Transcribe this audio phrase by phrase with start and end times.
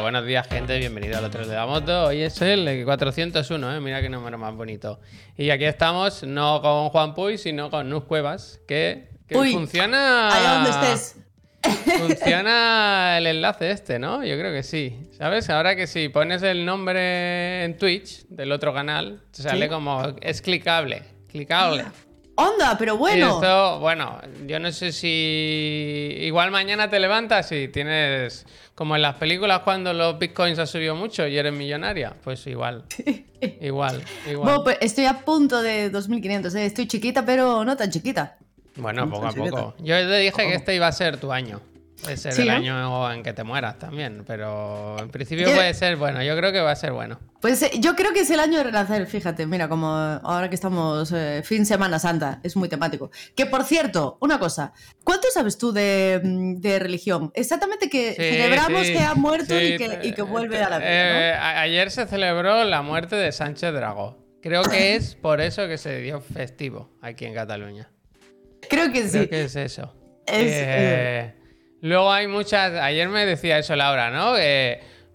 [0.00, 0.78] Buenos días, gente.
[0.78, 2.06] Bienvenido al otro de la moto.
[2.06, 3.80] Hoy es el 401, ¿eh?
[3.80, 5.00] Mira qué número más bonito.
[5.36, 10.28] Y aquí estamos, no con Juan Puy, sino con Nus Cuevas, que, que Uy, funciona.
[10.34, 11.16] Allá donde estés.
[11.98, 14.24] Funciona el enlace este, ¿no?
[14.24, 14.98] Yo creo que sí.
[15.18, 15.50] ¿Sabes?
[15.50, 19.70] Ahora que si pones el nombre en Twitch del otro canal, te sale Sí.
[19.70, 21.02] como es clicable.
[21.28, 21.84] Clicable.
[22.40, 23.34] Onda, pero Y bueno.
[23.34, 26.16] esto, bueno, yo no sé si.
[26.20, 28.46] Igual mañana te levantas y tienes.
[28.74, 32.14] Como en las películas cuando los bitcoins han subido mucho y eres millonaria.
[32.24, 32.84] Pues igual.
[33.60, 34.44] igual, igual.
[34.44, 36.66] Bueno, pues estoy a punto de 2500, ¿eh?
[36.66, 38.38] Estoy chiquita, pero no tan chiquita.
[38.76, 39.74] Bueno, no poco a poco.
[39.80, 41.60] Yo te dije que este iba a ser tu año.
[42.02, 42.54] Puede ser Sí, el ¿no?
[42.54, 44.24] año en que te mueras también.
[44.26, 46.22] Pero en principio Yo- puede ser bueno.
[46.22, 47.18] Yo creo que va a ser bueno.
[47.40, 50.54] Pues eh, yo creo que es el año de renacer, fíjate, mira, como ahora que
[50.54, 53.10] estamos eh, fin Semana Santa, es muy temático.
[53.34, 54.72] Que por cierto, una cosa,
[55.04, 57.30] ¿cuánto sabes tú de, mm, de religión?
[57.34, 60.78] Exactamente que Sí, celebramos sí, que ha muerto y, que, y que vuelve a la
[60.78, 60.88] vida,
[61.30, 64.18] eh, a- Ayer se celebró la muerte de Sánchez Dragó.
[64.42, 67.90] Creo que es por eso que se dio festivo aquí en Cataluña.
[67.90, 68.68] ¿no?
[68.68, 69.28] Creo que Creo sí.
[69.28, 69.94] que es eso.
[70.26, 71.34] Es, Eh,
[71.80, 72.72] Luego hay muchas.
[72.74, 74.34] Ayer me decía eso Laura, ¿no?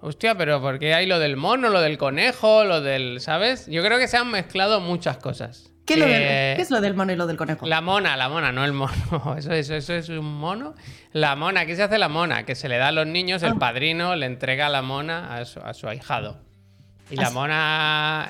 [0.02, 3.20] Hostia, pero ¿por qué hay lo del mono, lo del conejo, lo del.
[3.22, 3.66] ¿Sabes?
[3.68, 5.72] Yo creo que se han mezclado muchas cosas.
[5.86, 7.68] ¿Qué, es lo del, Que- qué es lo del mono y lo del conejo?
[7.68, 8.94] La mona, la mona, no el mono.
[9.38, 10.74] Eso, eso, eso es un mono.
[11.14, 12.44] La mona, ¿qué se hace la mona?
[12.44, 13.60] Que se le da a los niños, el Ah.
[13.60, 16.42] padrino le entrega la mona a su, a su ahijado.
[17.12, 18.28] Y la mona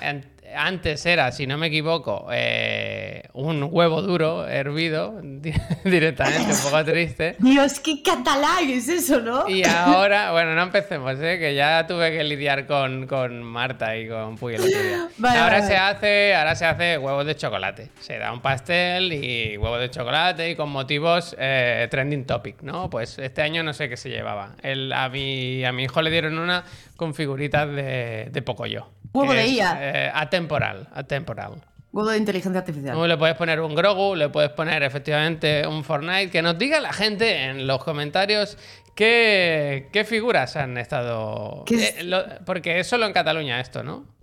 [0.55, 5.53] antes era, si no me equivoco, eh, un huevo duro, hervido, di-
[5.83, 7.35] directamente, un poco triste.
[7.39, 9.47] Dios, qué catalán es eso, ¿no?
[9.49, 11.37] Y ahora, bueno, no empecemos, ¿eh?
[11.39, 15.07] que ya tuve que lidiar con, con Marta y con Puy el otro día.
[15.17, 17.89] Vale, ahora, vale, se hace, ahora se hace huevos de chocolate.
[18.01, 22.89] Se da un pastel y huevos de chocolate y con motivos eh, trending topic, ¿no?
[22.89, 24.55] Pues este año no sé qué se llevaba.
[24.63, 26.63] El- a, mi, a mi hijo le dieron una
[26.95, 28.87] con figuritas de, de Pocoyo.
[29.15, 29.77] Huevo de IA.
[29.79, 31.53] eh, atemporal, atemporal.
[31.91, 33.07] Huevo de inteligencia artificial.
[33.07, 36.29] Le puedes poner un Grogu, le puedes poner efectivamente un Fortnite.
[36.29, 38.57] Que nos diga la gente en los comentarios
[38.95, 41.63] qué, qué figuras han estado.
[41.65, 41.97] ¿Qué es?
[41.99, 44.13] Eh, lo- porque es solo en Cataluña esto, ¿no?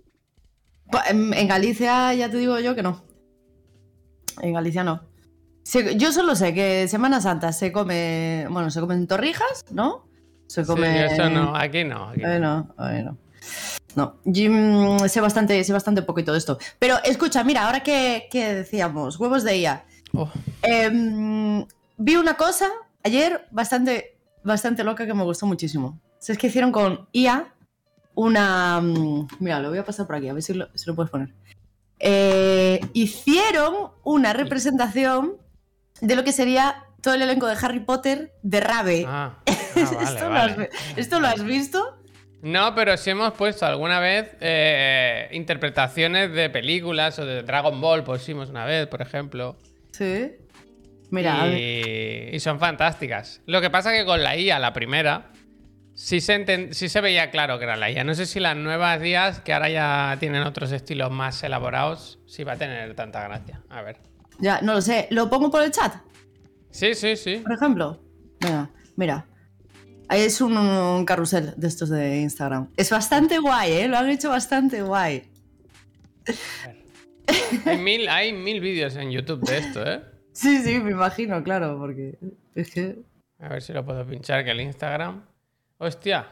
[1.09, 3.03] En, en Galicia ya te digo yo que no.
[4.41, 5.01] En Galicia no.
[5.63, 8.45] Se- yo solo sé que Semana Santa se come.
[8.51, 10.07] Bueno, se comen torrijas, ¿no?
[10.47, 11.07] Se come.
[11.09, 12.09] Sí, eso no, aquí no.
[12.09, 12.67] aquí no.
[12.77, 13.17] No, no.
[13.95, 16.57] No, yo mm, sé bastante, sé bastante poco y todo esto.
[16.79, 19.85] Pero escucha, mira, ahora que, que decíamos, huevos de IA.
[20.15, 20.29] Oh,
[20.61, 21.65] Em,
[21.97, 22.69] vi una cosa
[23.03, 25.99] ayer bastante, bastante loca que me gustó muchísimo.
[26.25, 27.53] Es que hicieron con IA
[28.15, 28.79] una...
[28.81, 31.11] mm, Mira, lo voy a pasar por aquí, a ver si lo, si lo puedes
[31.11, 31.33] poner.
[31.99, 35.37] Eh, hicieron una representación
[36.01, 39.05] de lo que sería todo el elenco de Harry Potter de Rave.
[39.07, 40.51] ah, ah, vale, ¿Esto, Lo vale.
[40.51, 40.67] has, vi-
[40.97, 41.97] ¿Esto lo has visto?
[42.43, 48.03] No, pero sí hemos puesto alguna vez eh, interpretaciones de películas o de Dragon Ball,
[48.03, 49.55] pusimos una vez, por ejemplo.
[49.91, 50.33] Sí.
[51.09, 53.41] Mira, y, y son fantásticas.
[53.45, 55.31] Lo que pasa que con la IA, la primera,
[55.93, 58.03] sí se, enten- sí se veía claro que era la IA.
[58.03, 62.43] No sé si las nuevas IAs, que ahora ya tienen otros estilos más elaborados, sí
[62.43, 63.61] va a tener tanta gracia.
[63.69, 63.97] A ver.
[64.39, 65.07] ya, no lo sé.
[65.11, 65.93] ¿Lo pongo por el chat?
[66.71, 67.37] Sí, sí, sí.
[67.37, 68.01] por ejemplo.
[68.41, 69.27] Mira, mira.
[70.13, 72.69] Es un, un carrusel de estos de Instagram.
[72.77, 73.87] Es bastante guay, ¿eh?
[73.87, 75.29] Lo han hecho bastante guay.
[77.65, 80.01] Hay mil, hay mil vídeos en YouTube de esto, ¿eh?
[80.33, 82.17] Sí, sí, me imagino, claro, porque
[82.55, 82.97] es que...
[83.39, 85.23] A ver si lo puedo pinchar que el Instagram.
[85.77, 86.27] Hostia.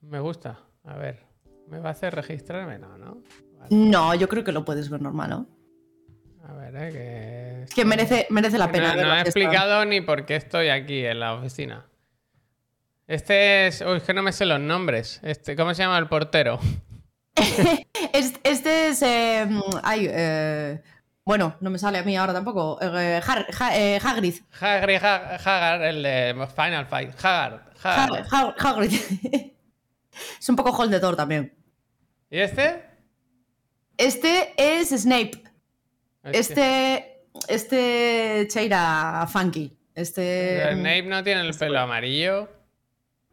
[0.00, 0.58] Me gusta.
[0.84, 1.20] A ver.
[1.68, 2.78] ¿Me va a hacer registrarme?
[2.78, 3.22] No, ¿no?
[3.58, 3.68] Vale.
[3.70, 5.46] No, yo creo que lo puedes ver normal, ¿no?
[6.44, 6.92] A ver, ¿eh?
[6.92, 8.94] Que, Es que merece, merece la pena.
[8.94, 11.86] No, no he explicado ni por qué estoy aquí en la oficina.
[13.12, 13.82] Este es.
[13.82, 15.20] Uy, es que no me sé los nombres.
[15.22, 16.58] Este, ¿Cómo se llama el portero?
[18.12, 19.00] Este, este es...
[19.02, 19.48] eh,
[19.82, 20.82] ay, eh,
[21.24, 22.78] bueno, no me sale a mí ahora tampoco.
[22.82, 24.34] Eh, Har- Ha- eh, Hagrid.
[24.60, 27.10] Hagrid Ha- el de Final Fight.
[27.22, 27.60] Haggard.
[27.82, 28.26] Haggard.
[28.30, 28.92] Ha- Ha- Hagrid.
[30.40, 31.54] es un poco Hold the Door también.
[32.30, 32.82] ¿Y este?
[33.96, 35.42] Este es Snape.
[36.24, 36.40] Hostia.
[36.40, 39.74] Este, este Cheira Funky.
[39.94, 40.60] Este.
[40.62, 42.48] Pero Snape no tiene el pelo amarillo.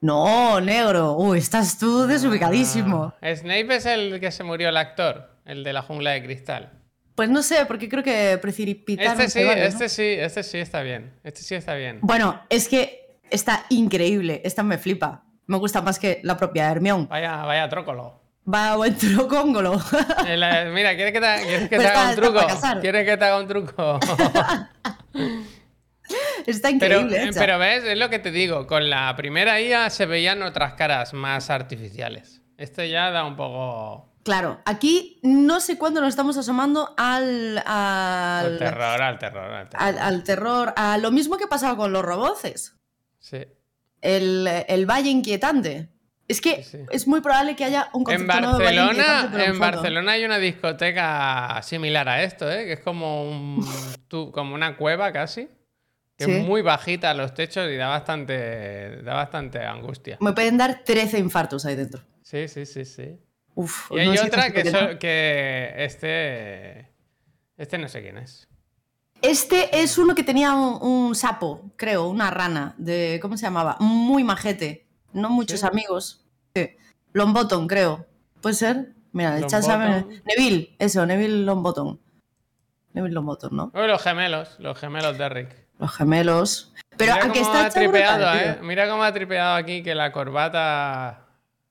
[0.01, 1.13] No, negro.
[1.17, 3.13] Uy, estás tú desubicadísimo.
[3.21, 6.71] Ah, Snape es el que se murió el actor, el de la jungla de cristal.
[7.15, 9.19] Pues no sé, porque creo que precipitaron.
[9.19, 11.13] Este sí, este sí, este sí está bien.
[11.23, 11.99] Este sí está bien.
[12.01, 14.41] Bueno, es que está increíble.
[14.45, 15.25] Esta me flipa.
[15.45, 17.07] Me gusta más que la propia Hermione.
[17.09, 18.21] Vaya, vaya trócolo.
[18.51, 19.79] Va buen trocóngolo.
[20.25, 22.39] Eh, mira, ¿quieres que te, quieres que te haga un truco?
[22.81, 23.99] ¿Quieres que te haga un truco?
[26.45, 27.17] Está Pero, increíble.
[27.25, 27.39] eh, hecha.
[27.39, 28.65] pero ves, es lo que te digo.
[28.67, 32.41] Con la primera IA se veían otras caras más artificiales.
[32.57, 34.05] Este ya da un poco.
[34.23, 39.69] Claro, aquí no sé cuándo nos estamos asomando al, Al al, terror, al terror, al
[39.69, 39.85] terror.
[39.87, 42.75] al- al terror, a lo mismo que pasaba con los roboces.
[43.19, 43.45] Sí.
[44.01, 45.89] El, el valle inquietante.
[46.27, 49.43] Es que Sí, es muy probable que haya un En concepto de inquietante, Barcelona, pero
[49.45, 49.65] en fondo.
[49.65, 52.65] Barcelona hay una discoteca similar a esto, ¿eh?
[52.65, 53.65] que es como un
[54.31, 55.49] como una cueva casi,
[56.19, 56.31] que Sí.
[56.33, 60.17] es muy bajita a los techos y da bastante da bastante angustia.
[60.19, 62.01] Me pueden dar 13 infartos ahí dentro.
[62.21, 63.17] Sí, sí, sí, sí.
[63.55, 64.89] Uf, Y hay no otra que, so-
[65.77, 66.87] este
[67.57, 68.47] este no sé quién es.
[69.21, 73.75] Este es uno que tenía un, un sapo, creo, una rana, de ¿cómo se llamaba?
[73.79, 75.67] Muy majete, no muchos ¿Sí?
[75.67, 76.25] amigos.
[76.55, 76.69] Sí.
[77.13, 78.05] Longbottom, creo.
[78.41, 78.93] ¿Puede ser?
[79.11, 79.37] Mira.
[79.39, 80.09] Longbottom.
[80.25, 81.97] Neville, eso, Neville Longbottom.
[82.93, 83.71] Neville Longbottom, ¿no?
[83.73, 85.49] Oh, los gemelos, los gemelos de Rick.
[85.79, 86.71] Los gemelos.
[86.97, 88.57] Pero Mira aunque cómo está ha tripeado, brutal, ¿eh?
[88.61, 91.25] Mira cómo ha tripeado aquí que la corbata,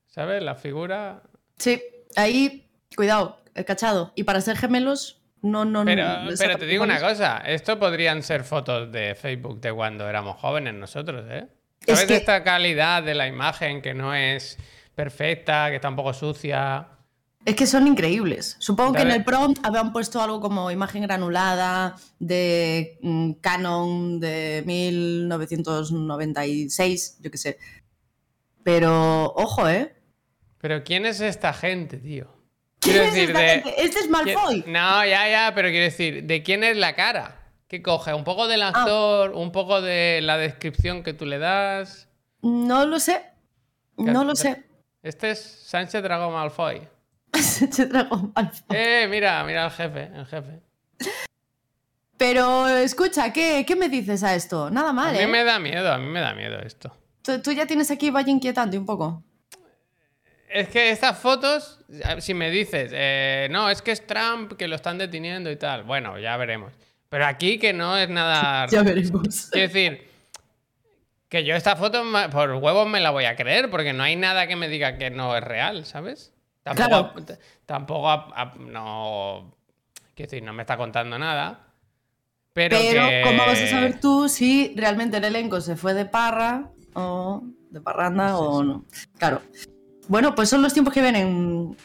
[0.06, 0.42] ¿sabes?
[0.42, 1.22] La figura
[1.58, 1.82] Sí,
[2.16, 2.66] ahí,
[2.96, 4.12] cuidado, el cachado.
[4.14, 6.30] Y para ser gemelos, no, no, Pero, no.
[6.38, 10.74] pero te digo una cosa, esto podrían ser fotos de Facebook de cuando éramos jóvenes
[10.74, 11.46] nosotros, ¿eh?
[11.86, 14.56] Es ¿Sabes que- de esta calidad de la imagen que no es
[14.94, 16.86] perfecta, que está un poco sucia?
[17.44, 18.56] Es que son increíbles.
[18.58, 24.62] Supongo que en el prompt habían puesto algo como imagen granulada de mm, Canon de
[24.66, 27.58] 1996, yo qué sé.
[28.62, 29.94] Pero, ojo, ¿eh?
[30.60, 32.28] Pero ¿quién es esta gente, tío?
[32.80, 33.74] ¿Quién es esta de- gente?
[33.82, 34.62] Este es Malfoy.
[34.62, 37.36] ¿quién- No, ya, ya, pero quiero decir, ¿de quién es la cara?
[37.66, 38.12] ¿Qué coge?
[38.14, 38.48] ¿Un poco Ah.
[38.48, 39.30] del actor?
[39.32, 42.08] ¿Un poco de la descripción que tú le das?
[42.42, 43.22] No lo sé.
[43.96, 44.64] No lo sé.
[45.02, 46.82] Este es Sánchez Drago Malfoy.
[47.90, 48.76] Trago Malfoy.
[48.76, 50.60] Eh, mira, mira al jefe, el jefe.
[52.16, 54.70] Pero escucha, ¿qué, qué me dices a esto?
[54.70, 55.26] Nada A mal, mí ¿eh?
[55.26, 56.92] me da miedo, a mí me da miedo esto.
[57.22, 59.22] Tú, tú ya tienes aquí vaya inquietante un poco.
[60.48, 61.78] Es que estas fotos,
[62.18, 65.84] si me dices, eh, no, es que es Trump que lo están deteniendo y tal,
[65.84, 66.72] bueno, ya veremos.
[67.08, 68.66] Pero aquí que no es nada...
[68.70, 69.50] Ya veremos.
[69.52, 70.08] Quiero decir,
[71.28, 72.02] que yo esta foto
[72.32, 75.10] por huevos me la voy a creer, porque no hay nada que me diga que
[75.10, 76.32] no es real, ¿sabes?
[76.74, 77.40] Tampoco, Claro.
[77.66, 78.24] tampoco
[78.58, 79.54] no...
[80.14, 81.66] Quiero decir, no me está contando nada.
[82.52, 86.06] Pero, Pero, que- ¿cómo vas a saber tú si realmente el elenco se fue de
[86.06, 88.84] parra o de parranda o no?
[89.16, 89.42] Claro.
[90.08, 91.76] Bueno, pues son los tiempos que vienen.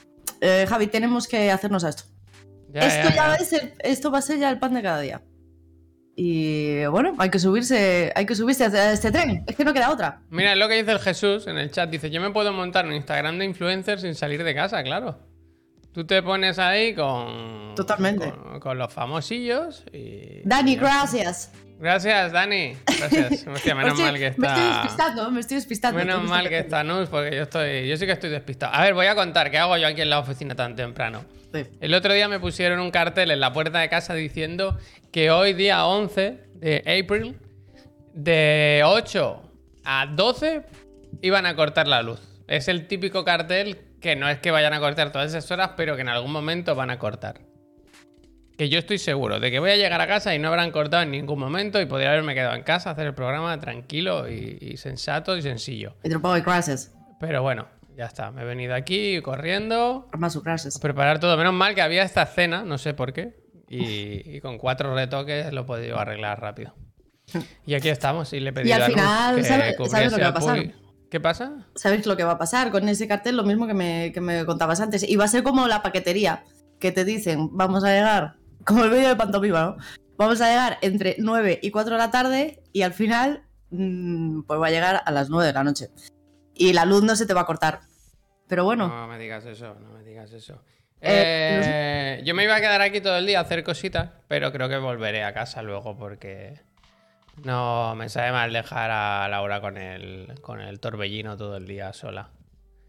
[0.42, 2.04] Eh, Javi, tenemos que hacernos a esto.
[2.70, 3.36] Ya, esto, ya, ya ya.
[3.36, 5.22] es el- esto va a ser ya el pan de cada día.
[6.16, 9.44] Y bueno, hay que subirse, hay que subirse a este tren.
[9.48, 10.22] Es que no queda otra.
[10.30, 11.90] Mira, es lo que dice el Jesús en el chat.
[11.90, 15.18] Dice, yo me puedo montar un Instagram de influencer sin salir de casa, claro.
[15.92, 17.74] Tú te pones ahí con...
[17.76, 18.32] Totalmente.
[18.32, 20.42] Con, con los famosillos y...
[20.44, 21.52] Dani, gracias.
[21.84, 22.78] Gracias, Dani.
[22.98, 23.46] Gracias.
[23.46, 26.00] Hostia, menos Hostia, mal que Me estoy despistando, me estoy despistando.
[26.00, 27.90] Menos mal que está Nus, porque yo estoy...
[27.90, 28.74] Yo sí que estoy despistado.
[28.74, 31.26] A ver, voy a contar qué hago yo aquí en la oficina tan temprano.
[31.54, 31.66] Sí.
[31.82, 34.78] El otro día me pusieron un cartel en la puerta de casa diciendo
[35.12, 37.38] que hoy día 11 de abril,
[38.14, 39.52] de 8
[39.84, 40.62] a 12,
[41.22, 42.22] iban a cortar la luz.
[42.48, 45.96] Es el típico cartel que no es que vayan a cortar todas esas horas, pero
[45.98, 47.42] que en algún momento van a cortar.
[48.64, 51.04] Que yo estoy seguro de que voy a llegar a casa y no habrán cortado
[51.04, 54.78] en ningún momento y podría haberme quedado en casa, hacer el programa tranquilo y, y
[54.78, 55.96] sensato y sencillo.
[56.38, 56.44] Y.
[57.20, 58.32] Pero bueno, ya está.
[58.32, 60.08] Me he venido aquí corriendo
[60.46, 60.80] gracias.
[60.80, 61.36] preparar todo.
[61.36, 63.36] Menos mal que había esta cena, no sé por qué.
[63.68, 66.74] Y, y con cuatro retoques lo he podido arreglar rápido.
[67.66, 68.32] Y aquí estamos.
[68.32, 70.28] Y le he pedido al a Luz final, que ¿sabe- cubriese sabes lo que va
[70.30, 70.74] a al pasar?
[71.12, 71.68] ¿Qué pasa?
[71.76, 73.36] ¿Sabes lo que va a pasar con ese cartel?
[73.36, 75.04] Lo mismo que me, que me contabas antes.
[75.04, 76.46] Y va a ser como la paquetería,
[76.80, 78.36] que te dicen, vamos a llegar,
[78.66, 79.78] como el vídeo de Pantomima, ¿no?
[80.18, 84.60] Vamos a llegar entre 9 y 4 de la tarde y al final, mm, pues
[84.60, 85.90] va a llegar a las 9 de la noche.
[86.54, 87.82] Y la luz no se te va a cortar.
[88.48, 90.62] Pero bueno, No me digas eso, no me digas eso.
[91.02, 94.52] Eh, Eh, yo me iba a quedar aquí todo el día a hacer cositas, pero
[94.52, 96.62] creo que volveré a casa luego porque
[97.44, 101.92] no me sabe mal dejar a Laura con el, con el torbellino todo el día
[101.94, 102.30] sola.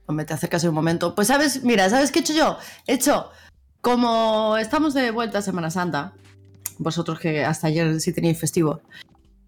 [0.07, 1.14] hombre, te acercas en un momento.
[1.14, 2.59] Pues sabes, mira, ¿sabes qué he hecho yo?
[2.87, 3.31] He hecho,
[3.84, 6.14] como estamos de vuelta a Semana Santa,
[6.78, 8.80] vosotros que hasta ayer sí teníais festivo,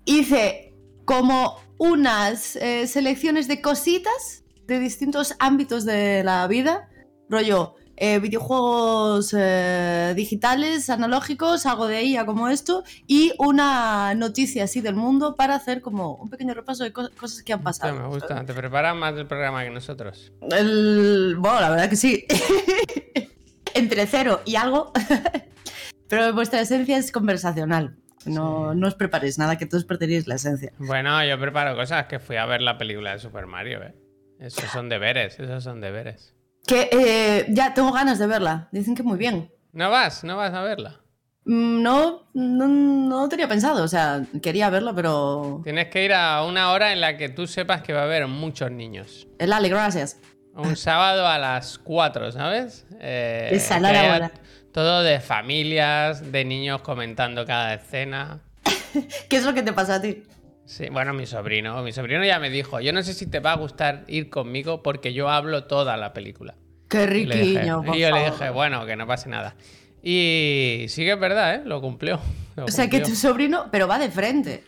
[0.04, 0.74] hice
[1.06, 6.90] como unas eh, selecciones de cositas de distintos ámbitos de la vida,
[7.30, 14.82] rollo eh, videojuegos eh, digitales, analógicos, algo de IA como esto, y una noticia así
[14.82, 17.94] del mundo para hacer como un pequeño repaso de co- cosas que han pasado.
[17.98, 18.44] me gusta.
[18.44, 20.30] Te preparas más del programa que nosotros.
[20.50, 21.36] El...
[21.38, 22.26] Bueno, la verdad que sí.
[23.76, 24.92] Entre cero y algo.
[26.08, 27.96] Pero vuestra esencia es conversacional.
[28.24, 30.72] No, no os preparéis nada, que todos perderéis la esencia.
[30.78, 33.94] Bueno, yo preparo cosas que fui a ver la película de Super Mario, ¿eh?
[34.40, 36.34] Esos son deberes, esos son deberes.
[36.66, 38.68] Que eh, ya tengo ganas de verla.
[38.72, 39.52] Dicen que muy bien.
[39.72, 40.24] ¿No vas?
[40.24, 41.00] ¿No vas a verla?
[41.44, 45.60] Mm, No, no, no tenía pensado, o sea, quería verla, pero.
[45.62, 48.26] Tienes que ir a una hora en la que tú sepas que va a haber
[48.26, 49.28] muchos niños.
[49.38, 50.20] El Ale, gracias.
[50.56, 52.86] Un sábado a las 4, ¿sabes?
[53.00, 54.32] Eh, la hora.
[54.72, 58.40] Todo de familias, de niños comentando cada escena.
[59.28, 60.22] ¿Qué es lo que te pasa a ti?
[60.64, 63.52] Sí, bueno, mi sobrino, mi sobrino ya me dijo, yo no sé si te va
[63.52, 66.54] a gustar ir conmigo porque yo hablo toda la película.
[66.88, 69.54] Qué Y, le dije- riquiño, y yo le dije, bueno, que no pase nada.
[70.02, 71.62] Y sí que es verdad, ¿eh?
[71.64, 72.20] Lo cumplió.
[72.56, 74.64] lo O sea, que tu sobrino, pero va de frente.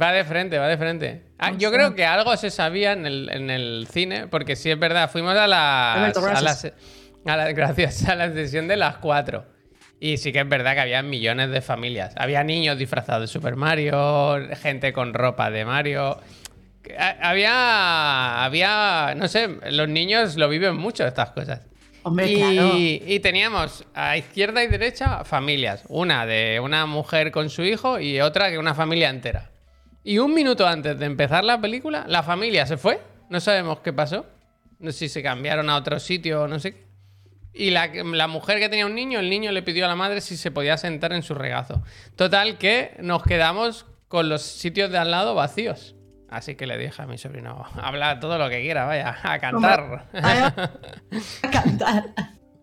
[0.00, 1.22] Va de frente, va de frente.
[1.38, 4.78] Ah, yo creo que algo se sabía en el, en el cine, porque sí es
[4.78, 6.64] verdad, fuimos a las, Alberto, a las-
[7.26, 9.44] a la- gracias, a la sesión de las 4.
[10.00, 12.12] Y sí que es verdad que había millones de familias.
[12.16, 16.20] Había niños disfrazados de Super Mario, gente con ropa de Mario.
[17.22, 21.60] Había, había, no sé, los niños lo viven mucho estas cosas.
[22.02, 22.72] Hombre, y, claro.
[22.76, 25.84] y teníamos a izquierda y derecha familias.
[25.88, 29.50] Una de una mujer con su hijo y otra que una familia entera.
[30.04, 33.00] Y un minuto antes de empezar la película, la familia se fue.
[33.30, 34.26] No sabemos qué pasó.
[34.78, 36.84] No sé si se cambiaron a otro sitio o no sé qué.
[37.54, 40.20] Y la, la mujer que tenía un niño, el niño le pidió a la madre
[40.20, 41.82] si se podía sentar en su regazo.
[42.16, 45.96] Total que nos quedamos con los sitios de al lado vacíos.
[46.28, 50.08] Así que le dije a mi sobrino, habla todo lo que quiera, vaya, a cantar.
[50.12, 52.12] A cantar.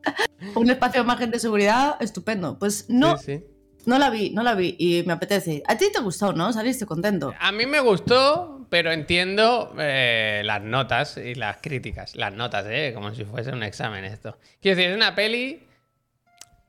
[0.56, 2.60] Un espacio de margen de seguridad estupendo.
[2.60, 3.46] Pues no, Sí, sí.
[3.86, 5.64] No la vi, no la vi y me apetece.
[5.68, 6.52] A ti te gustó, ¿no?
[6.54, 7.34] Saliste contento.
[7.40, 12.16] A mí me gustó, pero entiendo eh, las notas y las críticas.
[12.16, 12.92] Las notas, ¿eh?
[12.94, 14.38] Como si fuese un examen esto.
[14.62, 15.68] Quiero decir, es una peli...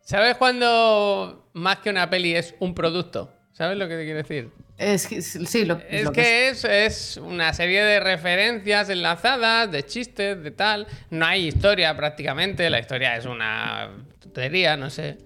[0.04, 3.32] ¿Sabes cuando más que una peli es un producto?
[3.52, 4.50] ¿Sabes lo que te quiero decir?
[4.76, 9.86] Es que sí, lo, Es lo que es, es una serie de referencias enlazadas, de
[9.86, 10.88] chistes, de tal.
[11.10, 12.68] No hay historia prácticamente.
[12.68, 15.18] La historia es una tontería, no sé.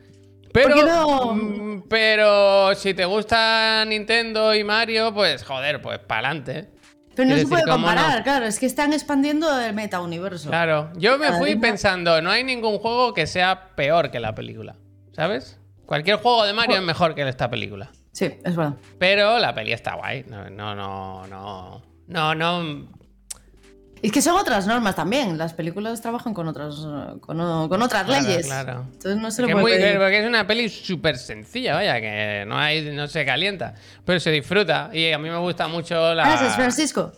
[0.62, 1.34] Pero, no?
[1.34, 6.70] mm, pero si te gusta Nintendo y Mario, pues joder, pues pa'lante.
[7.14, 8.24] Pero no se puede decir, ¿cómo comparar, no?
[8.24, 8.46] claro.
[8.46, 10.50] Es que están expandiendo el meta-universo.
[10.50, 14.76] Claro, yo me fui pensando, no hay ningún juego que sea peor que la película,
[15.12, 15.58] ¿sabes?
[15.86, 17.90] Cualquier juego de Mario es mejor que esta película.
[18.12, 18.74] Sí, es verdad.
[18.98, 20.24] Pero la peli está guay.
[20.26, 21.82] No, no, no, no.
[22.06, 22.88] No, no.
[24.02, 25.38] Es que son otras normas también.
[25.38, 26.76] Las películas trabajan con otras,
[27.20, 28.46] con, con otras Claro, leyes.
[28.46, 28.84] claro.
[28.92, 29.96] Entonces no se lo puede muy- pedir.
[29.98, 33.74] porque es una peli súper sencilla, vaya, que no, hay, no se calienta,
[34.04, 34.90] pero se disfruta.
[34.92, 37.12] Y a mí me gusta mucho Gracias, la, Francisco.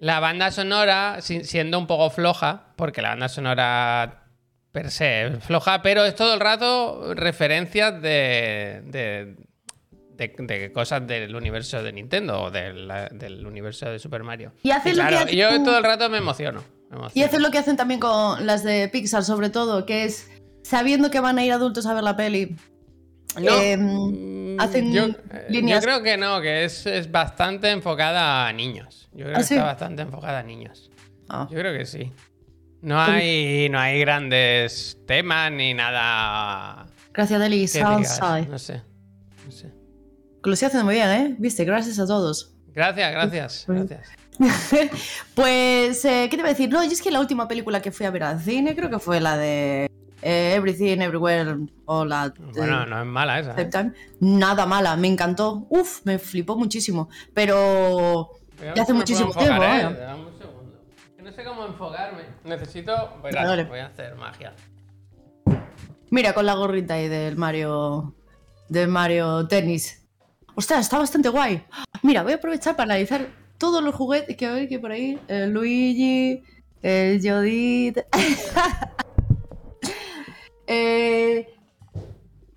[0.00, 4.22] la banda sonora, si- siendo un poco floja, porque la banda sonora
[4.72, 9.36] per se es floja, pero es todo el rato referencias de, de,
[10.16, 14.52] de- de cosas del universo de Nintendo o del, del universo de Super Mario.
[14.62, 16.62] Y que claro, hace yo todo el rato me emociono.
[16.90, 20.30] me Y hacen lo que hacen también con las de Pixar, sobre todo, que es
[20.62, 22.56] sabiendo que van a ir adultos a ver la peli.
[23.40, 27.70] No, eh, mm, hacen yo, eh, líneas- yo creo que no, que es, es bastante
[27.70, 29.08] enfocada a niños.
[29.12, 29.54] Yo creo ¿Ah, que sí?
[29.54, 30.90] está bastante enfocada a niños.
[31.28, 31.48] Ah.
[31.50, 32.12] Yo creo que sí.
[32.80, 36.86] No hay, no hay grandes temas ni nada.
[37.12, 37.62] Gracias, Deli.
[37.62, 38.82] No sé.
[39.44, 39.72] No sé.
[40.44, 41.34] Que lo estoy haciendo muy bien, ¿eh?
[41.38, 42.52] Viste, gracias a todos.
[42.74, 44.08] Gracias, gracias, gracias.
[45.34, 46.68] pues, eh, ¿qué te iba a decir?
[46.68, 48.98] No, y es que la última película que fui a ver al cine creo que
[48.98, 53.58] fue la de eh, Everything, Everywhere, o la de Bueno, no es mala esa.
[53.58, 53.92] ¿eh?
[54.20, 55.66] Nada mala, me encantó.
[55.70, 57.08] Uf, me flipó muchísimo.
[57.32, 60.14] Pero Pero ya hace muchísimo enfocar, tiempo, ¿eh?
[60.14, 60.80] un segundo.
[61.16, 62.24] Que no sé cómo enfocarme.
[62.44, 63.18] Necesito.
[63.22, 63.64] Verás, Dale.
[63.64, 64.52] voy a hacer magia.
[66.10, 68.14] Mira, con la gorrita ahí del Mario.
[68.68, 70.03] Del Mario Tennis.
[70.54, 71.64] Ostras, está bastante guay.
[72.02, 75.18] Mira, voy a aprovechar para analizar todos los juguetes que hay que por ahí.
[75.26, 76.42] El Luigi,
[76.82, 77.98] el Jodit.
[80.66, 81.48] eh...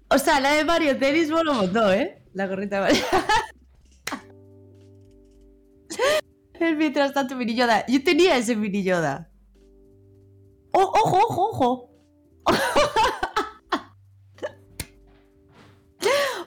[0.10, 2.24] O sea, la de Mario Tennis mola un montón, ¿eh?
[2.34, 3.04] La gorrita de Mario.
[6.60, 7.86] el mientras tanto mini Yoda.
[7.88, 9.30] Yo tenía ese mini Yoda.
[10.72, 11.97] ¡Oh, ojo, ojo, ojo!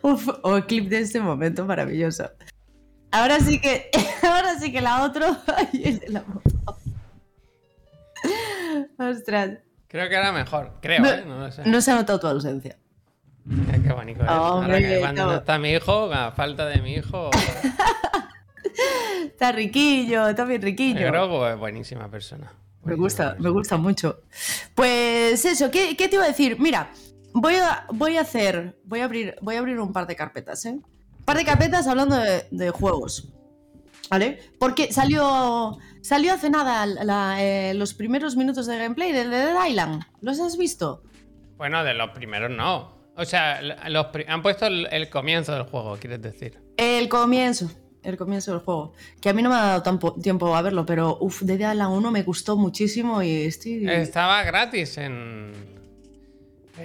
[0.02, 2.30] Uf, o el clip de este momento maravilloso.
[3.10, 3.90] Ahora sí que,
[4.22, 5.04] ahora sí que la
[5.72, 6.78] el de moto.
[8.98, 9.58] Ostras.
[9.88, 10.74] Creo que era mejor.
[10.80, 11.24] Creo, ¿eh?
[11.26, 11.62] No lo sé.
[11.64, 12.78] no se ha notado tu ausencia.
[13.82, 14.28] Qué bonito es.
[14.28, 15.34] Ahora que cuando no.
[15.36, 17.30] está mi hijo, a falta de mi hijo,
[19.24, 21.06] Está riquillo, está bien riquillo.
[21.06, 22.52] Grogu es buenísima persona.
[22.84, 24.22] Me gusta, me gusta mucho.
[24.74, 26.58] Pues eso, ¿qué, qué te iba a decir?
[26.60, 26.90] Mira,
[27.32, 30.64] voy a, voy a hacer, voy a abrir, voy a abrir un par de carpetas,
[30.66, 30.78] ¿eh?
[31.24, 33.28] par de carpetas hablando de, de juegos.
[34.10, 34.40] ¿Vale?
[34.58, 40.02] Porque salió, salió hace nada la- eh, los primeros minutos de gameplay de Dead Island.
[40.20, 41.04] ¿Los has visto?
[41.56, 42.98] Bueno, de los primeros no.
[43.16, 46.58] O sea, los han puesto el, el comienzo del juego, quieres decir.
[46.76, 47.70] El comienzo.
[48.02, 48.94] El comienzo del juego.
[49.20, 51.94] Que a mí no me ha dado tampo- tiempo a verlo, pero uff, Dead Island
[51.94, 53.88] 1 me gustó muchísimo y estoy.
[53.88, 55.52] Estaba gratis en,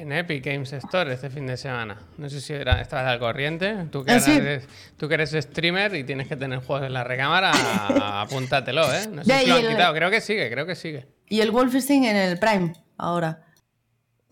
[0.02, 1.98] en Epic Games Store este fin de semana.
[2.18, 3.88] No sé si era, estabas al corriente.
[3.92, 4.32] Tú que, Ah, sí.
[4.32, 7.52] eres, tú que eres streamer y tienes que tener juegos en la recámara,
[8.22, 9.08] apúntatelo, ¿eh?
[9.12, 9.94] No sé si lo han el- quitado.
[9.94, 11.08] Creo que sigue, creo que sigue.
[11.28, 13.42] Y el Wolfenstein en el Prime, ahora.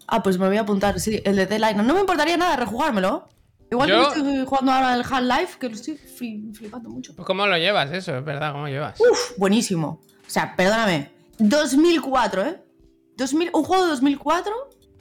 [0.08, 1.88] Ah, pues me voy a apuntar, sí, el de Dead Island.
[1.88, 3.30] No me importaría nada rejugármelo.
[3.72, 7.16] Igual Yo- que estoy jugando ahora el Half-Life, que lo estoy fli- flipando mucho.
[7.16, 8.16] Pues, ¿Cómo lo llevas eso?
[8.18, 9.00] Es verdad, ¿cómo llevas?
[9.00, 10.02] Uf, buenísimo.
[10.28, 11.10] O sea, perdóname.
[11.40, 12.62] 2004, ¿eh?
[13.18, 14.54] 2000, un juego de 2004.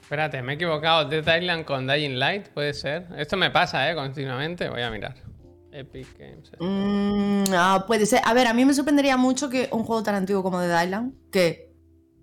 [0.02, 1.06] Espérate, me he equivocado.
[1.08, 3.06] Dead Island con Dying Light, puede ser.
[3.16, 3.94] Esto me pasa, ¿eh?
[3.94, 4.68] Continuamente.
[4.68, 5.14] Voy a mirar.
[5.72, 6.52] Epic Games.
[6.60, 8.20] Mm, ah, puede ser.
[8.24, 11.14] A ver, a mí me sorprendería mucho que un juego tan antiguo como Dead Island,
[11.30, 11.72] que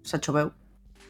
[0.03, 0.53] se ha veu.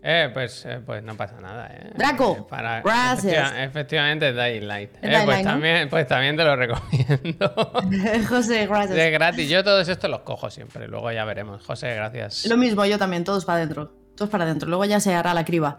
[0.02, 1.92] Eh, pues, eh, pues no pasa nada, ¿eh?
[1.98, 3.52] Draco, Eh, para- gracias.
[3.52, 4.92] efectiva- efectivamente, Dying Light.
[4.96, 5.52] Es Eh, Dying pues, Light, ¿no?
[5.52, 7.54] también, pues también te lo recomiendo.
[8.30, 8.96] José, gracias.
[8.96, 9.50] de gratis.
[9.50, 10.88] Yo todos estos los cojo siempre.
[10.88, 11.66] Luego ya veremos.
[11.66, 12.46] José, gracias.
[12.46, 13.92] Lo mismo, yo también, todos para adentro.
[14.16, 14.70] Todos para adentro.
[14.70, 15.76] Luego ya se hará la criba.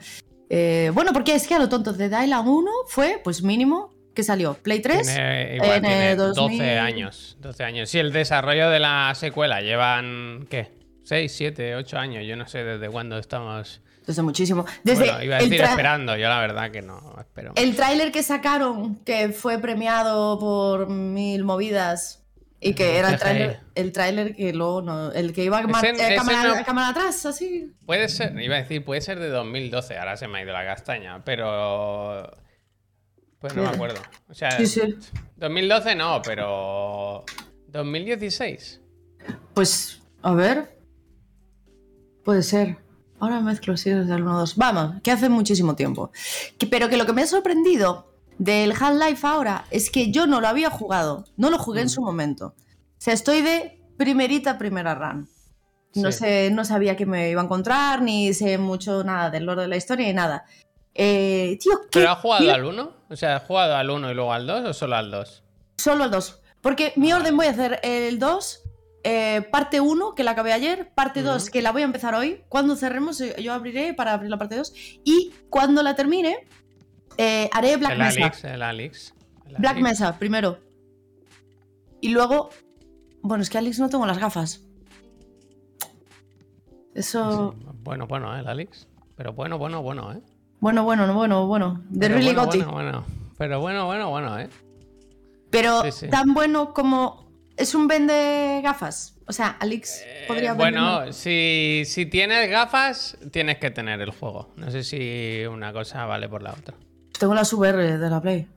[0.53, 4.25] Eh, bueno, porque es que a lo tonto, de Island 1 fue, pues mínimo, que
[4.25, 4.55] salió?
[4.55, 5.07] ¿Play 3?
[5.07, 6.59] Tiene, igual, en tiene el 2000.
[6.59, 7.37] 12 años.
[7.41, 7.89] 12 años.
[7.89, 10.73] Si el desarrollo de la secuela llevan, ¿qué?
[11.05, 12.27] 6, 7, 8 años.
[12.27, 13.81] Yo no sé desde cuándo estamos.
[14.05, 14.65] Desde muchísimo.
[14.83, 16.17] Desde bueno, iba a decir esperando.
[16.17, 17.53] Yo la verdad que no espero.
[17.55, 22.20] el tráiler que sacaron, que fue premiado por mil movidas,
[22.61, 25.85] y que era el tráiler, el tráiler que luego no, el que iba a, mar-
[25.85, 27.73] Ese- eh, ese cámara, no- cámara atrás, así.
[27.87, 29.97] Puede ser, iba a decir, puede ser de 2012.
[29.99, 31.25] Ahora se me ha ido la castaña.
[31.25, 32.31] Pero.
[33.41, 34.01] Pues no me acuerdo.
[34.29, 34.81] O sea, Sí, sí.
[35.37, 37.25] 2012 no, pero.
[37.69, 38.81] 2016.
[39.55, 40.77] Pues, a ver.
[42.25, 42.77] Puede ser.
[43.19, 44.57] Ahora mezclo si es del 1 2.
[44.57, 46.11] Vamos, que hace muchísimo tiempo.
[46.59, 48.10] Que- pero que lo que me ha sorprendido
[48.41, 51.27] del Half-Life ahora es que yo no lo había jugado.
[51.37, 51.91] No lo jugué en Mm.
[51.91, 52.47] su momento.
[52.57, 55.29] O sea, estoy de primerita primera run.
[55.95, 56.19] No Sí.
[56.21, 59.69] sé, no sabía que me iba a encontrar, ni sé mucho nada del lore de
[59.69, 60.45] la historia ni nada.
[60.95, 61.73] Eh, tío.
[61.93, 62.93] ¿Pero has jugado qué- al 1?
[63.11, 65.43] O sea, ¿has jugado al 1 y luego al 2 o solo al 2?
[65.77, 66.41] Solo el 2.
[66.63, 68.63] Porque mi orden voy a hacer el 2,
[69.05, 71.53] eh, parte 1, que la acabé ayer, parte 2, Ujú.
[71.53, 72.43] que la voy a empezar hoy.
[72.49, 74.73] Cuando cerremos, eh, yo abriré para abrir la parte 2.
[75.05, 76.47] Y cuando la termine,
[77.23, 78.21] eh, haré Black el Mesa.
[78.25, 79.15] Alix, el Alix.
[79.49, 79.79] el Black.
[79.79, 80.59] Mesa, primero.
[82.01, 82.51] Y luego.
[83.23, 84.65] Bueno, es que Alex no tengo las gafas.
[86.95, 87.55] Eso.
[87.59, 88.41] Sí, Bueno, bueno, ¿eh?
[88.41, 88.89] el Alix.
[89.17, 90.21] Pero bueno, bueno, bueno, ¿eh?
[90.61, 91.83] Bueno, bueno, no, bueno, bueno.
[91.89, 93.05] De Pero really bueno, bueno, bueno.
[93.39, 94.49] Pero bueno, bueno, bueno, ¿eh?
[95.51, 96.09] Pero Sí, sí.
[96.09, 97.29] tan bueno como.
[97.57, 99.19] Es un vende gafas.
[99.27, 104.11] O sea, Alex Eh, podría venderme- bueno, si, si tienes gafas, tienes que tener el
[104.11, 104.49] juego.
[104.57, 106.75] No sé si una cosa vale por la otra.
[107.21, 108.49] Tengo las VR de la Play.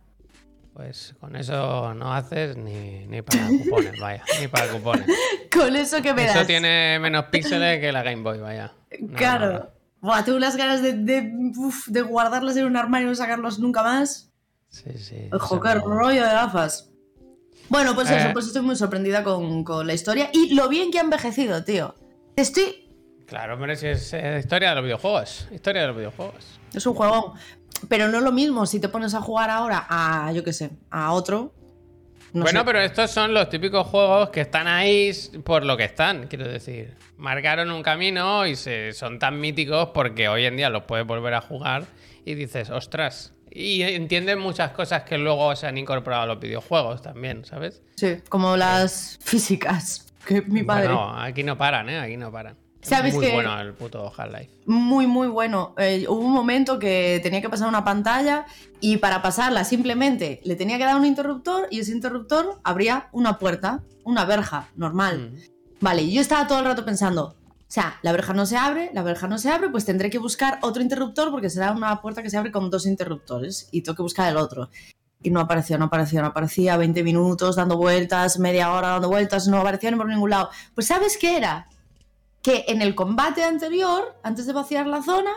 [0.73, 4.23] Pues con eso no haces ni, ni para cupones, vaya.
[4.39, 5.06] Ni para cupones.
[5.54, 6.47] Con eso que me Eso das.
[6.47, 8.71] tiene menos píxeles que la Game Boy, vaya.
[9.02, 9.52] No, Claro.
[9.52, 9.69] no, no.
[10.02, 13.60] Buah, tengo unas ganas de, de, uf, de guardarlas en un armario y no sacarlos
[13.60, 14.32] nunca más.
[14.69, 15.28] Sí, sí.
[15.34, 16.89] Ojo, eso qué rollo de gafas.
[17.69, 18.17] Bueno, pues Eh.
[18.17, 21.63] eso, pues estoy muy sorprendida con, con la historia y lo bien que ha envejecido,
[21.65, 21.93] tío.
[22.38, 22.80] Estoy.
[23.28, 25.47] Claro, pero si es eh, historia de los videojuegos.
[25.52, 26.60] Historia de los videojuegos.
[26.73, 27.34] Es un juegón.
[27.89, 30.72] Pero no es lo mismo si te pones a jugar ahora a, yo qué sé,
[30.89, 31.54] a otro.
[32.34, 32.65] No bueno, sé.
[32.65, 35.12] pero estos son los típicos juegos que están ahí
[35.43, 36.96] por lo que están, quiero decir.
[37.17, 41.36] Marcaron un camino y se, son tan míticos porque hoy en día los puedes volver
[41.36, 41.86] a jugar
[42.26, 43.34] y dices, ostras.
[43.52, 47.84] Y entienden muchas cosas que luego se han incorporado a los videojuegos también, ¿sabes?
[47.96, 50.08] Sí, como las físicas.
[50.26, 50.88] Que mi padre.
[50.88, 52.00] Bueno, aquí no paran, ¿eh?
[52.00, 52.58] Aquí no paran.
[52.84, 54.50] Es ¿Sabes muy que- bueno el puto Half-Life.
[54.65, 55.74] Muy, muy bueno.
[55.78, 58.46] Eh, hubo un momento que tenía que pasar una pantalla
[58.82, 63.39] y para pasarla simplemente le tenía que dar un interruptor y ese interruptor abría una
[63.39, 65.32] puerta, una verja normal.
[65.34, 65.54] Mm.
[65.80, 69.02] Vale, yo estaba todo el rato pensando, o sea, la verja no se abre, la
[69.02, 72.30] verja no se abre, pues tendré que buscar otro interruptor porque será una puerta que
[72.30, 74.69] se abre con dos interruptores y tengo que buscar el otro.
[75.22, 79.48] Y no aparecía, no aparecía, no aparecía, 20 minutos dando vueltas, media hora dando vueltas,
[79.48, 80.50] no aparecía ni por ningún lado.
[80.76, 81.69] Pues ¿sabes qué era?
[82.43, 85.32] Que en el combate anterior, antes de vaciar la zona,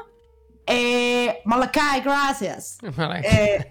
[0.66, 2.78] eh, Malakai, gracias.
[3.24, 3.66] Eh,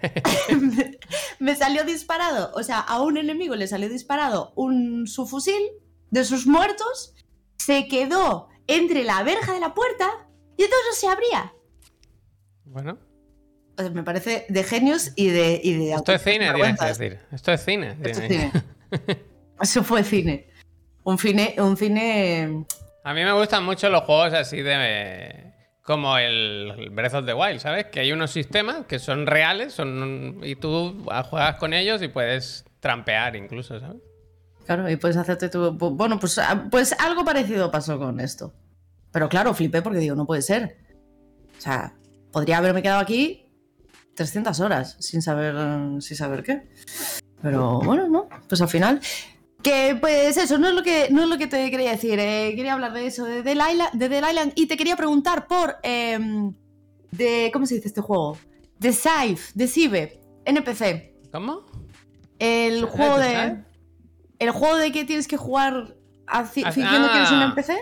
[0.58, 0.98] me-
[1.38, 5.62] me salió disparado, o sea, a un enemigo le salió disparado un su fusil
[6.10, 7.14] de sus muertos,
[7.58, 10.08] se quedó entre la verja de la puerta
[10.56, 11.52] y entonces no se abría.
[12.64, 12.98] Bueno,
[13.78, 15.60] o sea, me parece de genios y de.
[15.62, 16.98] Y de Esto es cine, tienes que vergüenzas.
[16.98, 17.18] decir.
[17.30, 17.90] Esto es cine.
[18.02, 18.52] Esto es cine.
[19.60, 20.48] Eso fue cine.
[21.04, 21.54] Un cine.
[21.58, 22.64] Un cine.
[23.06, 25.52] A mí me gustan mucho los juegos así de.
[25.80, 27.86] Como el Breath of the Wild, ¿sabes?
[27.86, 32.64] Que hay unos sistemas que son reales son, y tú juegas con ellos y puedes
[32.80, 34.02] trampear incluso, ¿sabes?
[34.64, 35.70] Claro, y puedes hacerte tu.
[35.70, 38.52] Bueno, pues, ah, pues algo parecido pasó con esto.
[39.12, 40.76] Pero claro, flipé porque digo, no puede ser.
[41.56, 41.94] O sea,
[42.32, 43.46] podría haberme quedado aquí
[44.16, 45.54] 300 horas sin saber,
[46.02, 46.68] sin saber qué.
[47.40, 48.28] Pero bueno, no.
[48.48, 49.00] Pues al final.
[49.66, 52.18] Que pues eso, no es lo que, no es lo que te quería decir.
[52.20, 55.46] eh, quería hablar de eso, de Dead Island, de Dead Island y te quería preguntar
[55.48, 55.76] por.
[55.82, 56.54] em,
[57.10, 58.38] de, ¿Cómo se dice este juego?
[58.78, 61.14] De Scythe, de Cibe, NPC.
[61.32, 61.64] ¿Cómo?
[62.38, 63.28] El ¿De juego de.
[63.34, 63.64] Scythe?
[64.38, 65.94] El juego de que tienes que jugar
[66.28, 67.44] Ah, fingiendo que eres un ah.
[67.56, 67.72] NPC.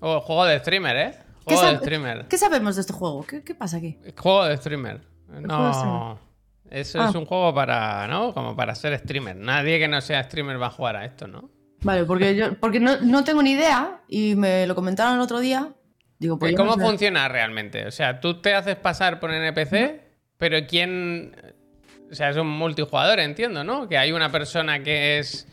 [0.00, 1.18] O juego de streamer, ¿eh?
[1.46, 2.26] ¿Qué, Juego de sab- streamer.
[2.28, 3.24] ¿Qué sabemos de este juego?
[3.24, 3.98] ¿Qué, qué pasa aquí?
[4.18, 5.00] Juego de streamer.
[5.26, 6.18] juego de No.
[6.70, 7.08] Eso Ah.
[7.10, 8.32] es un juego para, ¿no?
[8.34, 9.36] Como para ser streamer.
[9.36, 11.50] Nadie que no sea streamer va a jugar a esto, ¿no?
[11.82, 15.40] Vale, porque yo porque no, no tengo ni idea y me lo comentaron el otro
[15.40, 15.68] día.
[16.18, 17.86] Digo, pues ¿Y yo ¿Cómo no funciona realmente?
[17.86, 20.00] O sea, tú te haces pasar por NPC,
[20.38, 21.36] pero ¿quién...?
[22.10, 23.88] O sea, es un multijugador, entiendo, ¿no?
[23.88, 25.48] Que hay una persona que es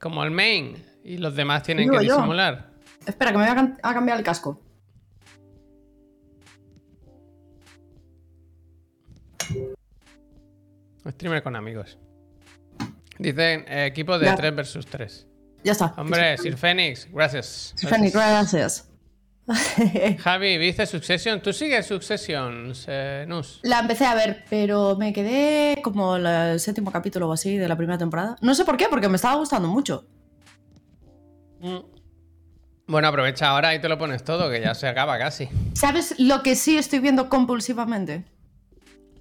[0.00, 2.16] como el main y los demás tienen Digo que yo.
[2.16, 2.70] disimular.
[3.06, 4.60] Espera, que me voy a, a cambiar el casco.
[11.06, 11.98] Streamer con amigos.
[13.18, 14.36] Dicen eh, equipo de Ya.
[14.36, 15.26] 3 versus 3.
[15.64, 15.94] Ya está.
[15.96, 17.74] Hombre, Sir Fénix, gracias.
[17.88, 18.88] Fanny, gracias.
[20.18, 21.40] Javi, ¿viste Succession?
[21.40, 23.60] ¿Tú sigues Succession, eh, Nus?
[23.62, 27.76] La empecé a ver, pero me quedé como el séptimo capítulo o así de la
[27.76, 28.36] primera temporada.
[28.40, 30.04] No sé por qué, porque me estaba gustando mucho.
[31.60, 31.78] Mm.
[32.86, 35.48] Bueno, aprovecha ahora y te lo pones todo, que ya se acaba casi.
[35.74, 38.24] ¿Sabes lo que sí estoy viendo compulsivamente?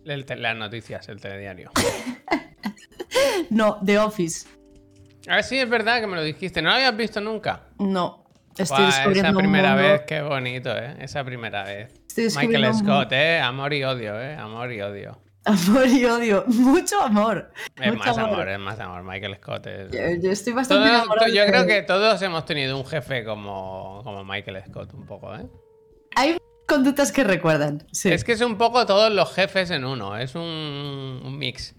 [0.05, 1.71] El las noticias, el telediario.
[3.49, 4.47] No, The Office.
[5.27, 6.61] A ver si es verdad que me lo dijiste.
[6.61, 7.63] ¿No lo habías visto nunca?
[7.79, 8.25] No.
[8.57, 10.95] Estoy descubriendo esa un primera mundo- vez, qué bonito, ¿eh?
[10.99, 11.93] Esa primera vez.
[12.07, 13.39] Estoy Michael Scott, ¿eh?
[13.39, 14.35] Amor y odio, ¿eh?
[14.35, 15.21] Amor y odio.
[15.45, 16.43] Amor y odio.
[16.47, 17.51] Mucho amor.
[17.81, 19.03] Es Mucho más amor, es más amor.
[19.03, 19.91] Michael Scott es...
[19.91, 24.01] Yo, yo estoy bastante Todos- yo de- creo que todos hemos tenido un jefe como,
[24.03, 25.45] como Michael Scott, un poco, ¿eh?
[26.15, 27.83] Hay conductas que recuerdan.
[27.91, 28.11] Sí.
[28.11, 30.41] Es que es un poco todos los jefes en uno, es un,
[31.23, 31.75] un mix.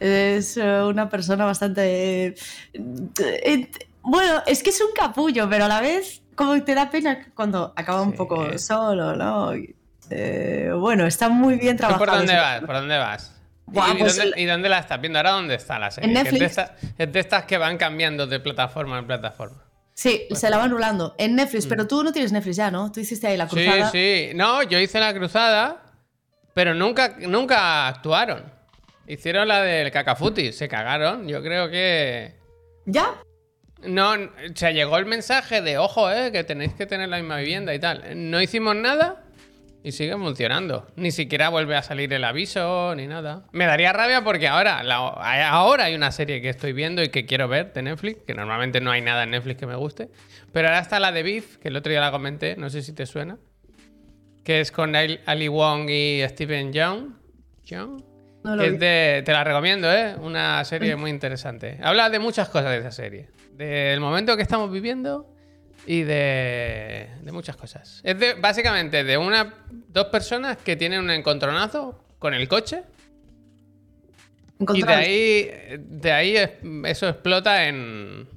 [0.00, 2.26] Es una persona bastante...
[2.26, 2.34] eh,
[2.74, 3.70] eh,
[4.02, 7.72] bueno, es que es un capullo, pero a la vez como te da pena cuando
[7.76, 9.52] acaba un poco solo, ¿no?
[10.10, 12.04] Eh, bueno, está muy bien ¿Tú trabajado.
[12.04, 12.60] por dónde vas?
[12.60, 13.30] ¿Por dónde vas?
[13.66, 15.18] Buah, ¿Y, pues dónde, el- y dónde la estás viendo?
[15.20, 16.10] ¿Ahora dónde está la serie?
[16.10, 16.50] En Que Es de, Netflix.
[16.58, 19.62] estas, es de estas que van cambiando de plataforma en plataforma.
[19.94, 21.14] Sí, Pues se la van rulando.
[21.18, 22.90] En Netflix, pero tú no tienes Netflix ya, ¿no?
[22.90, 23.48] Tú hiciste ahí la Mm.
[23.50, 23.90] Sí, cruzada.
[23.90, 24.30] sí.
[24.34, 25.82] No, yo hice la cruzada,
[26.52, 28.52] pero nunca, nunca actuaron.
[29.06, 31.28] Hicieron la del cacafuti, se cagaron.
[31.28, 32.34] Yo creo que...
[32.86, 33.14] ¿Ya?
[33.82, 34.18] No, o
[34.54, 37.78] sea, llegó el mensaje de, ojo, eh, que tenéis que tener la misma vivienda y
[37.78, 38.02] tal.
[38.30, 39.23] No hicimos nada
[39.84, 40.88] y sigue funcionando.
[40.96, 43.44] Ni siquiera vuelve a salir el aviso ni nada.
[43.52, 44.96] Me daría rabia porque ahora, la-
[45.50, 48.80] ahora hay una serie que estoy viendo y que quiero ver de Netflix, que normalmente
[48.80, 50.08] no hay nada en Netflix que me guste.
[50.52, 52.92] Pero ahora está la de Beef, que el otro día la comenté, no sé si
[52.94, 53.38] te suena.
[54.42, 57.10] Que es con Ali Wong y Steven Young.
[57.64, 58.02] Young.
[58.42, 58.74] No lo Que vi.
[58.74, 60.16] es de- te la recomiendo, ¿eh?
[60.20, 61.78] Una serie muy interesante.
[61.82, 63.28] Habla de muchas cosas de esa serie.
[63.52, 65.33] Del momento que estamos viviendo
[65.86, 68.00] y de, de muchas cosas.
[68.04, 69.54] Es de, básicamente de una,
[69.88, 72.82] dos personas que tienen un encontronazo con el coche
[74.78, 76.50] y de ahí, de ahí es-
[76.84, 78.28] eso explota en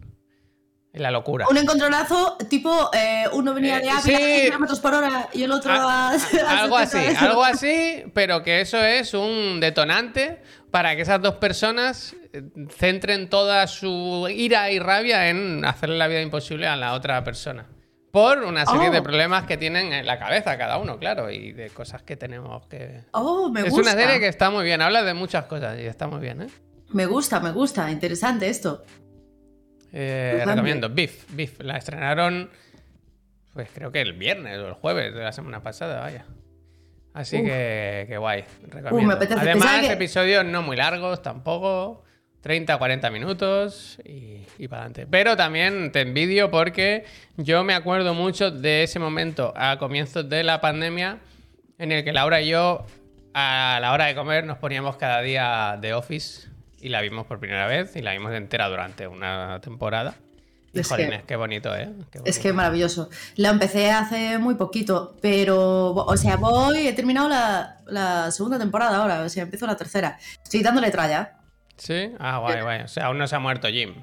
[0.99, 1.45] la locura.
[1.49, 4.13] Un encontronazo tipo eh, uno venía Eh, de Ávila sí.
[4.15, 6.13] a 100 kilómetros por hora y el otro Ah, a,
[6.51, 11.21] a algo 70 así, algo así, pero que eso es un detonante para que esas
[11.21, 12.43] dos personas eh,
[12.75, 17.65] centren toda su ira y rabia en hacerle la vida imposible a la otra persona.
[18.12, 18.91] Por una serie Oh.
[18.91, 22.65] de problemas que tienen en la cabeza cada uno, claro, y de cosas que tenemos
[22.67, 23.03] que...
[23.12, 23.91] Oh, me es gusta.
[23.91, 26.47] una serie que está muy bien, habla de muchas cosas y está muy bien, ¿eh?
[26.89, 27.91] Me gusta, me gusta.
[27.91, 28.83] Interesante esto.
[29.93, 31.60] Eh, recomiendo, Beef, Beef.
[31.62, 32.50] La estrenaron,
[33.54, 36.26] pues creo que el viernes o el jueves de la semana pasada, vaya.
[37.13, 39.08] Así que, que guay, recomiendo.
[39.08, 39.39] me apetece.
[39.39, 42.04] Además, que- episodios no muy largos tampoco,
[42.41, 45.08] 30 40 minutos y, y para adelante.
[45.10, 47.06] Pero también te envidio porque
[47.38, 51.17] yo me acuerdo mucho de ese momento a comienzos de la pandemia
[51.80, 52.86] en el que Laura y yo
[53.34, 56.47] a la hora de comer nos poníamos cada día de Office
[56.88, 60.15] y la vimos por primera vez y la vimos entera durante una temporada.
[60.73, 61.91] Es Jolines, que, qué bonito, ¿eh?
[62.12, 63.10] Qué es que maravilloso.
[63.36, 68.97] La empecé hace muy poquito, pero, o sea, voy, he terminado la, la segunda temporada
[68.97, 70.17] ahora, o sea, empiezo la tercera.
[70.43, 71.38] Estoy dándole tralla.
[71.78, 72.12] ¿Sí?
[72.19, 72.82] Ah, guay, guay.
[72.82, 73.95] O sea, aún no se ha muerto Jim.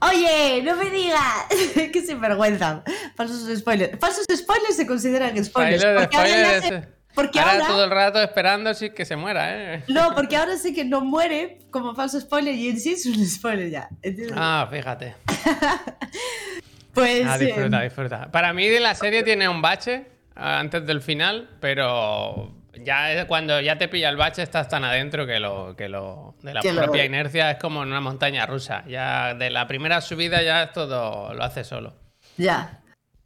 [0.00, 1.46] Oye, no me digas.
[1.74, 2.84] Qué sinvergüenza.
[3.16, 3.98] Falsos spoilers.
[3.98, 5.82] Falsos spoilers se consideran spoilers.
[5.82, 9.84] Spoiler, spoiler, porque ahora, ahora- todo el rato esperando sí que se muera, ¿eh?
[9.88, 13.26] No, porque ahora sé que no muere como falso spoiler y en sí es un
[13.26, 13.88] spoiler ya.
[14.02, 14.36] ¿entiendes?
[14.38, 15.14] Ah, fíjate.
[16.94, 17.26] pues.
[17.26, 18.30] Ah, eh, disfruta, disfruta.
[18.30, 22.54] Para mí la serie tiene un bache ah, antes del final, pero
[22.84, 26.54] ya cuando ya te pilla el bache estás tan adentro que lo que lo de
[26.54, 28.84] la Que lo- propia inercia es como en una montaña rusa.
[28.86, 31.94] Ya de la primera subida ya todo lo hace solo.
[32.36, 32.80] Ya.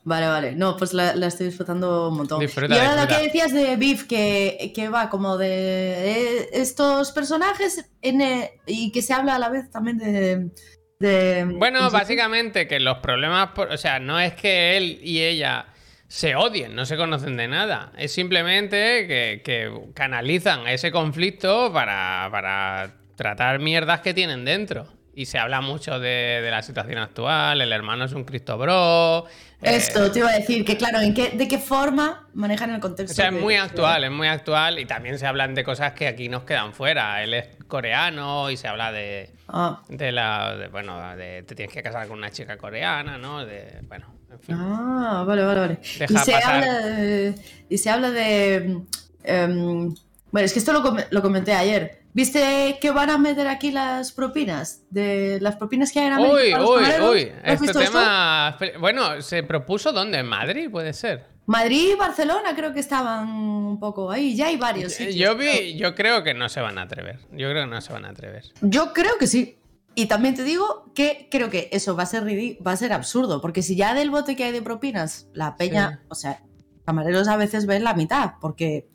[0.04, 0.52] Vale, vale.
[0.56, 2.40] No, pues la, la estoy disfrutando un montón.
[2.40, 3.14] Disfruta, y ahora disfruta.
[3.14, 8.20] lo que decías de Beef, que, que va como de estos personajes en,
[8.66, 10.50] y que se habla a la vez también de.
[10.98, 15.66] de- Bueno, básicamente que los problemas, por- o sea, no es que él y ella
[16.08, 17.92] se odien, no se conocen de nada.
[17.96, 24.86] Es simplemente que, que canalizan ese conflicto para, para tratar mierdas que tienen dentro.
[25.14, 29.26] Y se habla mucho de, de la situación actual, el hermano es un Cristo bro.
[29.62, 32.80] Eh, Esto te iba a decir, que claro, ¿en qué, ¿de qué forma manejan el
[32.80, 33.12] contexto?
[33.12, 36.08] o sea, es muy actual, es muy actual y también se hablan de cosas que
[36.08, 37.22] aquí nos quedan fuera.
[37.22, 41.72] Él es coreano y se habla de, Ah, de la, de, bueno, de te tienes
[41.74, 43.44] que casar con una chica coreana, ¿no?
[43.46, 44.56] De, bueno, en fin.
[44.58, 45.78] Ah, vale, vale, vale.
[45.98, 46.54] Deja y, se pasar.
[46.54, 47.34] habla de,
[47.68, 48.80] y se habla de...
[49.24, 49.94] em,
[50.30, 52.01] bueno, es que esto lo, com- lo comenté ayer.
[52.14, 54.82] ¿Viste que van a meter aquí las propinas?
[54.90, 56.60] De las propinas que hay en América.
[56.62, 57.10] Uy, uy, camareros?
[57.14, 57.24] uy.
[57.24, 57.78] ¿No has Este esto?
[57.80, 58.58] tema.
[58.80, 60.18] Bueno, ¿se propuso dónde?
[60.18, 60.68] ¿En Madrid?
[60.70, 61.26] Puede ser.
[61.46, 64.36] Madrid y Barcelona creo que estaban un poco ahí.
[64.36, 64.92] Ya hay varios.
[64.92, 67.18] Sitios, Yo vi, yo creo que no se van a atrever.
[67.32, 68.44] Yo creo que no se van a atrever.
[68.60, 69.58] Yo creo que sí.
[69.94, 73.40] Y también te digo que creo que eso va a ser va a ser absurdo,
[73.42, 76.06] porque si ya del bote que hay de propinas, la peña, Sí.
[76.08, 76.42] o sea,
[76.86, 78.88] camareros a veces ven la mitad, porque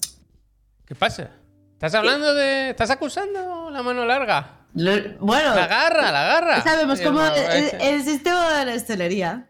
[0.86, 1.32] ¿Qué pasa?
[1.78, 2.72] ¿Estás hablando de.
[2.72, 4.62] ¿Estás acusando la mano larga?
[4.74, 6.62] lo- bueno, La garra, la garra.
[6.64, 9.46] sabemos cómo no, el, sistema de la hostelería.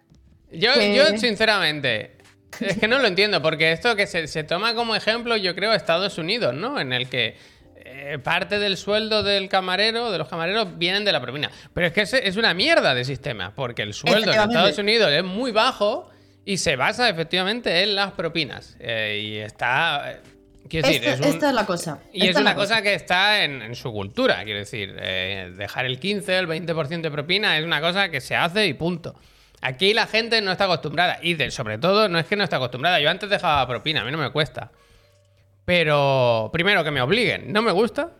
[0.51, 2.17] Yo, que- yo, sinceramente,
[2.59, 5.73] es que no lo entiendo, porque esto que se, se toma como ejemplo, yo creo,
[5.73, 6.81] Estados Unidos, ¿no?
[6.81, 7.37] En el que
[7.77, 11.49] eh, parte del sueldo del camarero, de los camareros, vienen de la propina.
[11.73, 14.39] Pero es que es, es una mierda de sistema, porque el sueldo en.
[14.41, 16.09] Estados Unidos es muy bajo
[16.43, 18.75] y se basa efectivamente en las propinas.
[18.81, 20.19] Eh, y está.
[20.69, 21.99] Quiero decir, es un- esta es la cosa.
[22.13, 25.51] y es esta una la cosa que está en, en su cultura, quiero decir, eh,
[25.55, 29.15] dejar el 15, el 20% de propina es una cosa que se hace y punto.
[29.61, 32.57] Aquí la gente no está acostumbrada y de- sobre todo no es que no está
[32.57, 34.71] acostumbrada, yo antes dejaba propina, a mí no me cuesta.
[35.65, 38.11] Pero primero que me obliguen, no me gusta,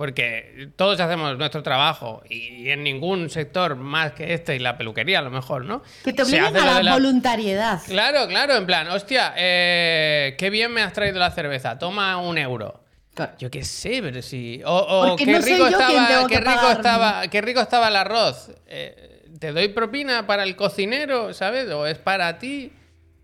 [0.00, 5.18] porque todos hacemos nuestro trabajo y en ningún sector más que este y la peluquería
[5.18, 5.82] a lo mejor, ¿no?
[6.02, 7.82] Que te obliguen a la, voluntariedad.
[7.86, 12.38] Claro, claro, en plan, hostia, eh, qué bien me has traído la cerveza, toma un
[12.38, 12.82] euro.
[13.12, 13.32] Claro.
[13.38, 14.62] Yo qué sé, pero si.
[14.64, 16.26] O, o qué no rico estaba.
[16.26, 17.28] Qué rico estaba.
[17.28, 18.52] Qué rico estaba el arroz.
[18.68, 21.68] Eh, ¿Te doy propina para el cocinero, sabes?
[21.68, 22.72] ¿O es para ti?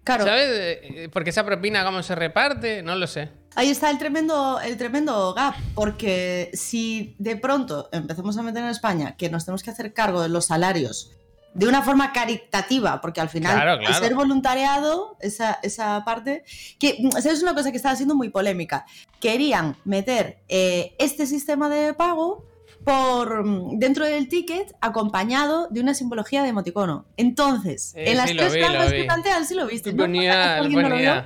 [0.04, 0.26] Claro.
[0.26, 0.50] ¿Sabes?
[0.52, 2.82] Eh, Porque esa propina, ¿cómo se reparte?
[2.82, 3.30] No lo sé.
[3.56, 8.68] Ahí está el tremendo, el tremendo gap, porque si de pronto empezamos a meter en
[8.70, 11.10] España que nos tenemos que hacer cargo de los salarios
[11.54, 16.44] de una forma caritativa, porque al final Claro, ser voluntariado, esa, esa parte,
[16.78, 18.84] que esa es una cosa que estaba siendo muy polémica.
[19.20, 22.44] Querían meter eh, este sistema de pago
[22.84, 27.06] por mm, dentro del ticket acompañado de una simbología de emoticono.
[27.16, 29.04] Entonces, Eh, en las sí, tres vi, que vi.
[29.04, 29.94] plantean, sí lo viste.
[29.94, 30.02] ¿no?
[30.04, 31.24] Ponía, ¿Alguien no lo vio?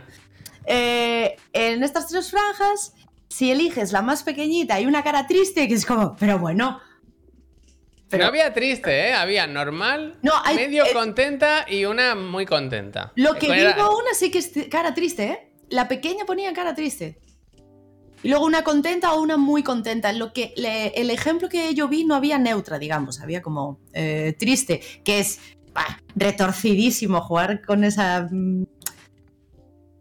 [0.66, 2.94] Eh, en estas tres franjas,
[3.29, 6.81] si eliges la más pequeñita y una cara triste, que es como, pero bueno.
[8.09, 9.12] Pero No había triste, ¿eh?
[9.12, 13.12] Había normal, No, hay- medio eh, contenta y una muy contenta.
[13.14, 15.53] lo que Era- digo una sí que es cara triste, ¿eh?
[15.68, 17.20] La pequeña ponía cara triste.
[18.23, 20.12] Y luego una contenta o una muy contenta.
[20.12, 24.35] Lo que le- el ejemplo que yo vi no había neutra, digamos, había como eh,
[24.38, 25.38] triste, que es
[25.73, 28.29] bah, retorcidísimo jugar con esa.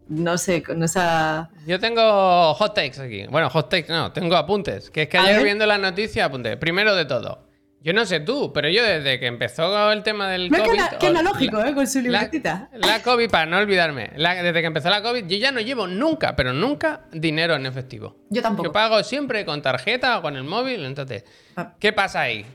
[0.09, 1.49] No sé, con esa.
[1.67, 3.25] Yo tengo hot takes aquí.
[3.27, 4.89] Bueno, hot takes no, tengo apuntes.
[4.89, 5.43] Que es que ayer ver.
[5.45, 6.57] viendo la noticia apunté.
[6.57, 7.47] Primero de todo.
[7.81, 10.79] Yo no sé tú, pero yo desde que empezó el tema del Mira COVID...
[10.79, 11.73] ana- qué o- analógico, ¿eh?
[11.73, 12.69] Con su la, libretita.
[12.73, 15.87] la COVID, para no olvidarme, la- desde que empezó la COVID, yo ya no llevo
[15.87, 18.17] nunca, pero nunca dinero en efectivo.
[18.29, 18.67] Yo tampoco.
[18.67, 20.83] Yo pago siempre con tarjeta o con el móvil.
[20.83, 21.23] Entonces,
[21.55, 21.73] Ah.
[21.79, 22.45] ¿qué pasa ahí?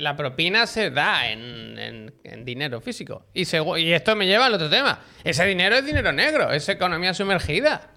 [0.00, 3.26] La, propina se da en, en- en dinero físico.
[3.32, 3.42] Y,
[3.92, 5.00] esto me lleva al otro tema.
[5.22, 7.90] Ese dinero es dinero negro, es economía sumergida.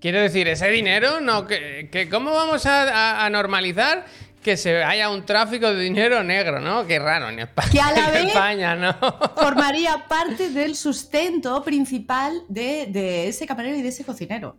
[0.00, 4.04] Quiero decir, ese dinero, no, que, que- ¿cómo vamos a, a- a normalizar
[4.44, 6.86] que se haya un tráfico de dinero negro, ¿no?
[6.86, 7.70] Qué raro en España.
[7.72, 8.94] Que a la vez- España, ¿no?
[9.36, 14.56] Formaría parte del sustento principal de, de ese camarero y de ese cocinero.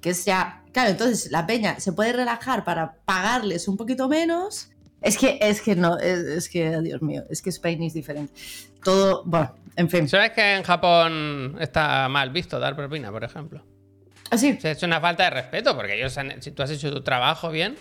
[0.00, 0.62] Que es ya.
[0.72, 4.68] Claro, entonces la peña se puede relajar para pagarles un poquito menos.
[5.02, 8.32] Es que, es que no, es, es que, Dios mío, es que Spain es diferente.
[8.84, 10.08] Todo, bueno, en fin.
[10.08, 13.64] ¿Sabes que en Japón está mal visto dar propina, por ejemplo?
[14.30, 16.90] Así, O sea, es una falta de respeto, porque ellos han- si tú has hecho
[16.92, 17.76] tu trabajo bien,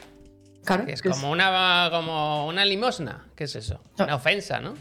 [0.65, 0.85] claro.
[0.85, 3.27] que es que es- como una, como una limosna.
[3.35, 3.81] ¿Qué es eso?
[3.99, 4.73] Una ofensa, ¿no?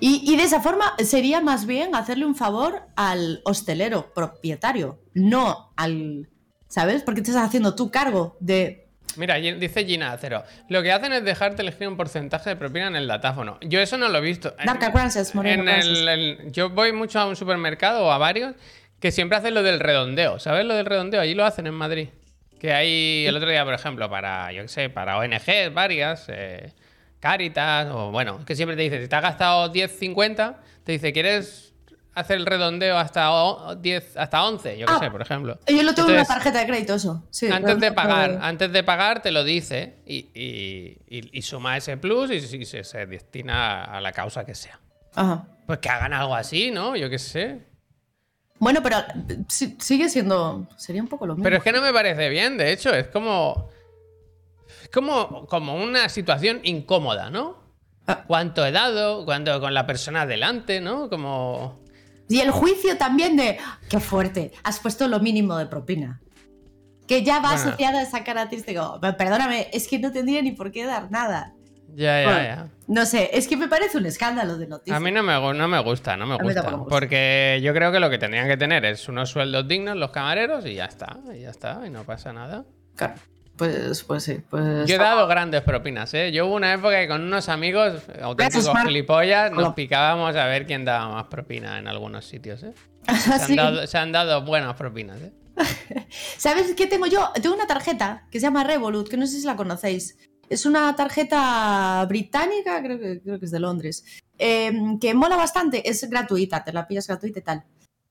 [0.00, 5.72] Y, y de esa forma sería más bien hacerle un favor al hostelero propietario, no
[5.76, 6.28] al.
[6.68, 7.02] ¿Sabes?
[7.02, 8.88] Porque te estás haciendo tu cargo de.
[9.16, 10.42] Mira, dice Gina Acero.
[10.68, 13.58] Lo que hacen es dejarte elegir un porcentaje de propina en el datáfono.
[13.60, 14.54] Yo eso no lo he visto.
[14.58, 15.86] En- Dark gracias, Moreno, en gracias.
[15.98, 18.54] el- el- yo voy mucho a un supermercado o a varios
[19.00, 20.38] que siempre hacen lo del redondeo.
[20.38, 21.20] ¿Sabes lo del redondeo?
[21.20, 22.08] Allí lo hacen en Madrid.
[22.58, 26.72] Que hay el otro día, por ejemplo, para, yo qué sé, para ONGs varias, eh,
[27.20, 31.12] Caritas, o bueno, que siempre te dice, si te has gastado 10, 50, te dice,
[31.12, 31.71] ¿quieres
[32.14, 34.78] hacer el redondeo hasta o- 10, hasta 11?
[34.78, 35.58] Yo qué Ah, sé, por ejemplo.
[35.66, 37.22] Yo lo tengo en una tarjeta de crédito, eso.
[37.30, 41.76] Sí, antes de pagar, antes de pagar te lo dice y, y- y- y suma
[41.76, 44.78] ese plus y, se, se destina a la causa que sea.
[45.14, 45.46] Ajá.
[45.66, 46.96] Pues que hagan algo así, ¿no?
[46.96, 47.66] Yo qué sé.
[48.58, 48.98] Bueno, pero
[49.48, 50.68] sigue siendo.
[50.76, 51.42] Sería un poco lo mismo.
[51.44, 53.68] Pero es que no me parece bien, de hecho, es como.
[54.82, 57.60] Es como, como una situación incómoda, ¿no?
[58.06, 58.24] Ah.
[58.26, 59.24] ¿Cuánto he dado?
[59.24, 61.08] ¿Cuánto con la persona delante, ¿no?
[61.08, 61.81] Como.
[62.32, 63.58] Y el juicio también de.
[63.64, 64.52] "Ah, ¡Qué fuerte!
[64.64, 66.20] Has puesto lo mínimo de propina.
[67.06, 67.54] Que ya va Bueno.
[67.68, 68.98] asociada a esa característica.
[69.18, 71.52] Perdóname, es que no tendría ni por qué dar nada.
[71.94, 72.68] Ya, ya, Bueno, ya.
[72.86, 74.96] No sé, es que me parece un escándalo de noticias.
[74.96, 76.62] A mí no me, no me gusta, no me gusta.
[76.62, 76.84] gusta.
[76.88, 80.64] Porque yo creo que lo que tendrían que tener es unos sueldos dignos los camareros
[80.64, 82.64] y ya está, y ya está, y no pasa nada.
[82.96, 83.14] Claro.
[83.56, 84.40] Pues, pues sí.
[84.48, 86.32] Pues Yo he dado grandes propinas, ¿eh?
[86.32, 90.84] Yo hubo una época que con unos amigos, auténticos gilipollas, nos picábamos a ver quién
[90.84, 92.72] daba más propina en algunos sitios, ¿eh?
[93.08, 93.56] Se han, Sí.
[93.56, 95.32] dado, se han dado buenas propinas, ¿eh?
[96.38, 97.30] ¿Sabes qué tengo yo?
[97.40, 100.16] Tengo una tarjeta que se llama Revolut, que no sé si la conocéis.
[100.48, 104.04] Es una tarjeta británica, creo que, creo que es de Londres,
[104.38, 107.64] em, que mola bastante, es gratuita, te la pillas gratuita y tal.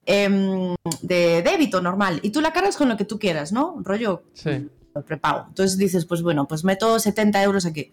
[0.06, 2.20] Em, de débito normal.
[2.24, 3.76] Y tú la cargas con lo que tú quieras, ¿no?
[3.84, 4.68] Rollo Sí.
[5.06, 5.46] Prepago.
[5.48, 7.92] Entonces dices, pues bueno, pues meto 70 euros aquí.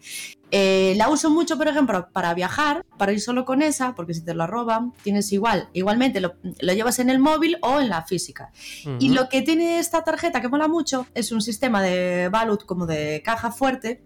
[0.51, 4.25] Eh, la uso mucho, por ejemplo, para viajar, para ir solo con esa, porque si
[4.25, 5.69] te la roban, tienes igual.
[5.73, 8.51] Igualmente lo, lo llevas en el móvil o en la física.
[8.99, 12.87] Y lo que tiene esta tarjeta que mola mucho es un sistema de Valut como
[12.87, 14.03] de caja fuerte,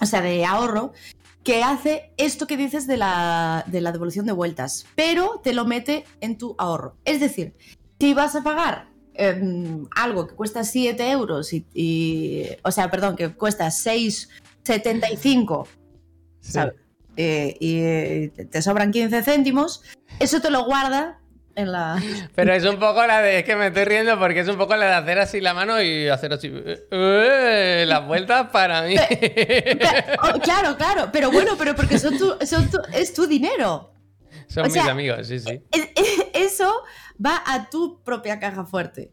[0.00, 0.92] o sea, de ahorro,
[1.44, 5.64] que hace esto que dices de la, de la devolución de vueltas, pero te lo
[5.64, 6.96] mete en tu ahorro.
[7.04, 7.54] Es decir,
[8.00, 13.16] si vas a pagar em, algo que cuesta 7 euros y, y- o sea, perdón,
[13.16, 13.66] que cuesta
[14.64, 15.66] 6,75
[16.40, 16.52] Sí.
[16.52, 16.74] ¿sabes?
[17.16, 19.82] Eh, y eh, te sobran 15 céntimos,
[20.18, 21.20] eso te lo guarda
[21.54, 22.02] en la...
[22.34, 23.38] Pero es un poco la de.
[23.38, 25.80] Es que me estoy riendo porque es un poco la de hacer así la mano
[25.80, 26.48] y hacer así.
[26.52, 28.96] eh, eh, las vueltas para mí.
[30.22, 33.92] Oh, claro, claro, pero bueno, pero porque son tu, son tu- es tu dinero.
[34.48, 35.62] Son o mis sea, amigos, sí, sí.
[35.70, 36.82] Es- es- eso
[37.24, 39.12] va a tu propia caja fuerte.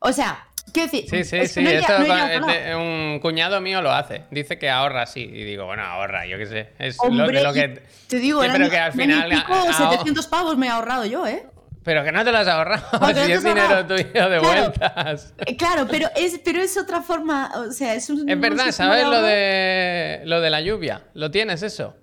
[0.00, 1.62] O sea, quiero decir, Sí, sí, es sí.
[1.62, 4.24] no esto no a este- un cuñado mío lo hace.
[4.30, 5.20] Dice que ahorra así.
[5.22, 6.72] Y digo, bueno, ahorra, yo qué sé.
[6.78, 7.82] Es Hombre, lo que.
[8.08, 11.04] te digo, Sí, pero que al final, pico, ah, ah, 700 pavos me he ahorrado
[11.04, 11.46] yo, ¿eh?
[11.82, 12.86] Pero que no te lo has ahorrado.
[13.00, 14.42] Porque si es dinero tuyo de Claro.
[14.42, 15.32] vueltas.
[15.46, 18.28] Eh, Claro, pero es, pero es otra forma, o sea, es un...
[18.28, 21.04] Es verdad, ¿sabes lo de lo de la lluvia?
[21.14, 21.96] ¿Lo tienes eso?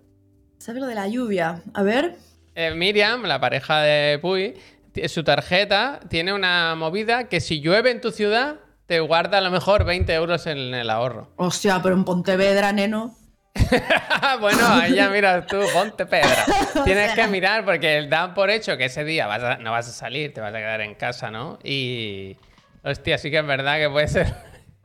[0.58, 1.62] ¿Sabes lo de la lluvia?
[1.76, 2.16] A ver.
[2.60, 4.56] Eh, Miriam, la pareja de Puy,
[5.10, 8.56] su tarjeta tiene una movida que si llueve en tu ciudad,
[8.88, 11.30] te guarda a lo mejor 20 euros en el ahorro.
[11.36, 13.15] Hostia, pero en Pontevedra, neno.
[14.39, 16.46] bueno, ahí ya mira tú, ponte pedra.
[16.80, 19.88] O Tienes que mirar porque dan por hecho que ese día vas a- no vas
[19.88, 21.60] a salir, te vas a quedar en casa, ¿no?
[21.63, 22.38] Y.
[22.84, 24.34] Hostia, sí que es verdad que puede ser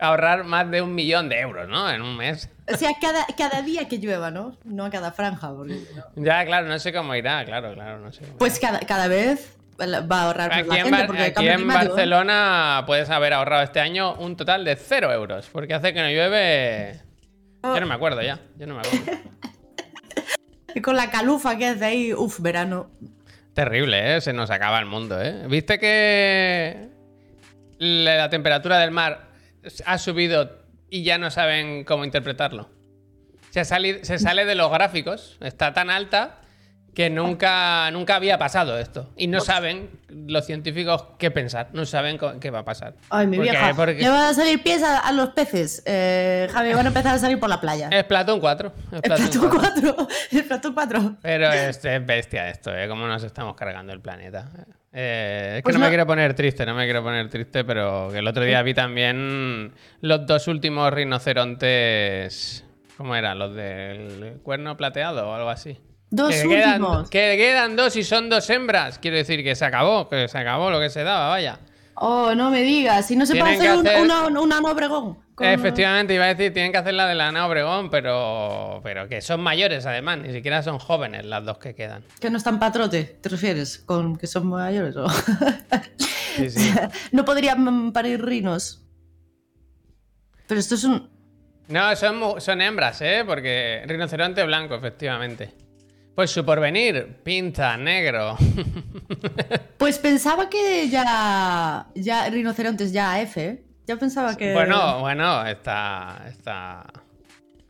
[0.02, 1.90] ahorrar más de un millón de euros, ¿no?
[1.90, 2.48] En un mes.
[2.72, 4.56] O sea, cada, cada día que llueva, ¿no?
[4.64, 5.52] No a cada franja.
[5.54, 5.78] porque.
[6.16, 8.22] Ya, claro, no sé cómo irá, claro, claro, no sé.
[8.38, 11.60] Pues cada, cada vez va a ahorrar más la en, gente Bar- porque aquí en
[11.60, 11.64] ¿eh?
[11.64, 16.08] Barcelona puedes haber ahorrado este año un total de cero euros, porque hace que no
[16.08, 17.00] llueve.
[17.62, 19.20] Yo no me acuerdo ya, yo no me acuerdo.
[20.74, 22.90] Y con la calufa que hace ahí, uff, verano.
[23.53, 24.20] Terrible, ¿eh?
[24.22, 25.44] Se nos acaba el mundo, ¿eh?
[25.46, 26.88] ¿Viste que
[27.78, 29.32] la temperatura del mar
[29.86, 32.68] ha subido y ya no saben cómo interpretarlo?
[33.50, 36.41] Se, sali- se sale de los gráficos, está tan alta
[36.95, 39.09] que nunca, nunca había pasado esto.
[39.16, 42.95] Y no saben los científicos qué pensar, no saben qué va a pasar.
[43.09, 43.72] Ay, mi vieja.
[43.74, 45.82] Porque Le van a salir pies a, a los peces.
[45.86, 47.88] Eh, Javi, van a empezar a salir por la playa.
[47.90, 48.72] es Platón 4.
[48.93, 49.95] Es Platón Platón 4.
[49.97, 50.09] 4.
[50.32, 51.16] El Platón 4.
[51.22, 52.86] Pero es, es bestia esto, ¿eh?
[52.88, 54.51] Cómo nos estamos cargando el planeta.
[54.93, 57.64] Eh, es que Pues no me no- quiero poner triste, no me quiero poner triste,
[57.64, 59.72] pero el otro día vi también
[60.03, 62.64] los dos últimos rinocerontes.
[62.99, 63.38] ¿Cómo eran?
[63.38, 65.78] Los del cuerno plateado o algo así.
[66.14, 67.10] Dos que quedan, últimos.
[67.10, 68.98] que quedan dos y son dos hembras.
[68.98, 71.58] Quiero decir que se acabó, que se acabó lo que se daba, vaya.
[71.94, 73.06] Oh, no me digas.
[73.06, 75.18] Si no se puede hacer, un- hacer- una, una Ana Obregón.
[75.34, 79.08] con- Efectivamente, iba a decir, tienen que hacer la de la Ana Obregón, pero, pero
[79.08, 82.04] que son mayores además, ni siquiera son jóvenes las dos que quedan.
[82.20, 83.78] Que no están patrote, ¿te refieres?
[83.78, 84.94] ¿Con que son mayores?
[84.96, 85.06] o?
[86.36, 86.72] Sí, sí.
[87.12, 88.82] no podrían parir rinos.
[90.46, 91.10] Pero esto es un.
[91.68, 93.22] No, son, son hembras, ¿eh?
[93.26, 95.52] Porque rinoceronte blanco, efectivamente.
[96.14, 98.36] Pues su porvenir, pinta negro.
[99.78, 101.86] Pues pensaba que ya.
[101.96, 103.64] Ya rinocerontes ya AF, ¿eh?
[103.86, 104.52] Ya pensaba que.
[104.52, 106.84] Bueno, bueno, está, está...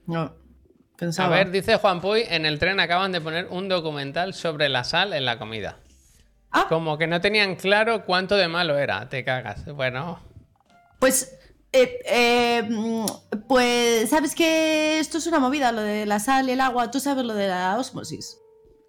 [0.07, 0.21] No.
[0.23, 0.33] A
[0.97, 1.35] Pensaba.
[1.37, 5.15] ver, dice Juan Puy, en el tren acaban de poner un documental sobre la sal
[5.15, 5.79] en la comida.
[6.51, 9.65] Ah, Como que no tenían claro cuánto de malo era, te cagas.
[9.75, 10.21] Bueno,
[10.99, 11.39] pues.
[11.73, 13.07] Eh, eh, mm,
[13.49, 16.91] pues, ¿sabes que esto es una movida, lo de la sal y el agua?
[16.91, 18.39] ¿Tú sabes lo de la osmosis?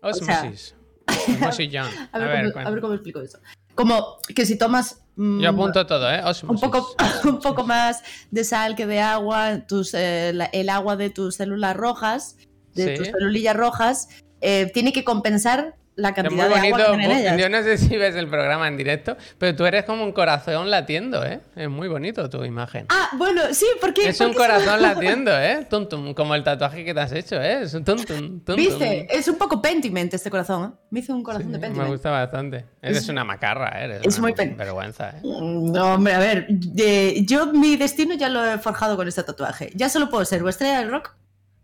[0.02, 0.10] sea,
[0.44, 0.76] osmosis.
[1.28, 1.88] Osmosis John.
[2.12, 2.70] A ver, A ver, cómo, cuenta.
[2.70, 3.40] a ver cómo explico eso.
[3.76, 5.02] Como que si tomas.
[5.16, 6.20] mm, Yo apunto todo, ¿eh?
[6.22, 6.62] un Osmosis.
[6.70, 11.10] poco, un poco más de sal que de agua, tus, eh, la- el agua de
[11.10, 12.38] tus células rojas,
[12.74, 12.96] de Sí.
[13.04, 14.10] tus celulillas rojas,
[14.42, 16.92] eh, tiene que compensar la Es cantidad muy de agua bonito.
[16.92, 17.38] que tienen ellas.
[17.40, 20.72] Yo no sé si ves el programa en directo, pero tú eres como un corazón
[20.72, 21.40] latiendo, ¿eh?
[21.56, 22.88] Es muy bonito tu imagen.
[22.90, 24.10] Ah, bueno, sí, porque...
[24.10, 25.68] es un se- corazón latiendo, ¿eh?
[25.70, 27.62] Tum, tum, como el tatuaje que te has hecho, ¿eh?
[27.64, 28.56] Es un tum, tum, tum.
[28.56, 29.08] ¿Viste?
[29.16, 30.78] Es un poco pentiment este corazón, ¿eh?
[30.90, 31.90] Me hizo un corazón de Me pentiment.
[31.92, 32.66] gusta bastante.
[32.82, 33.86] Eres una macarra, ¿eh?
[33.86, 35.22] eres es una muy pen- vergüenza, ¿eh?
[35.24, 39.22] Mm, No, hombre, a ver, eh, yo mi destino ya lo he forjado con este
[39.24, 39.70] tatuaje.
[39.76, 41.14] Ya solo puedo ser o estrella del rock,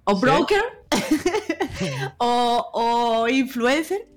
[0.03, 0.21] o Sí.
[0.21, 0.61] broker,
[2.19, 2.69] o,
[3.23, 4.07] o influencer.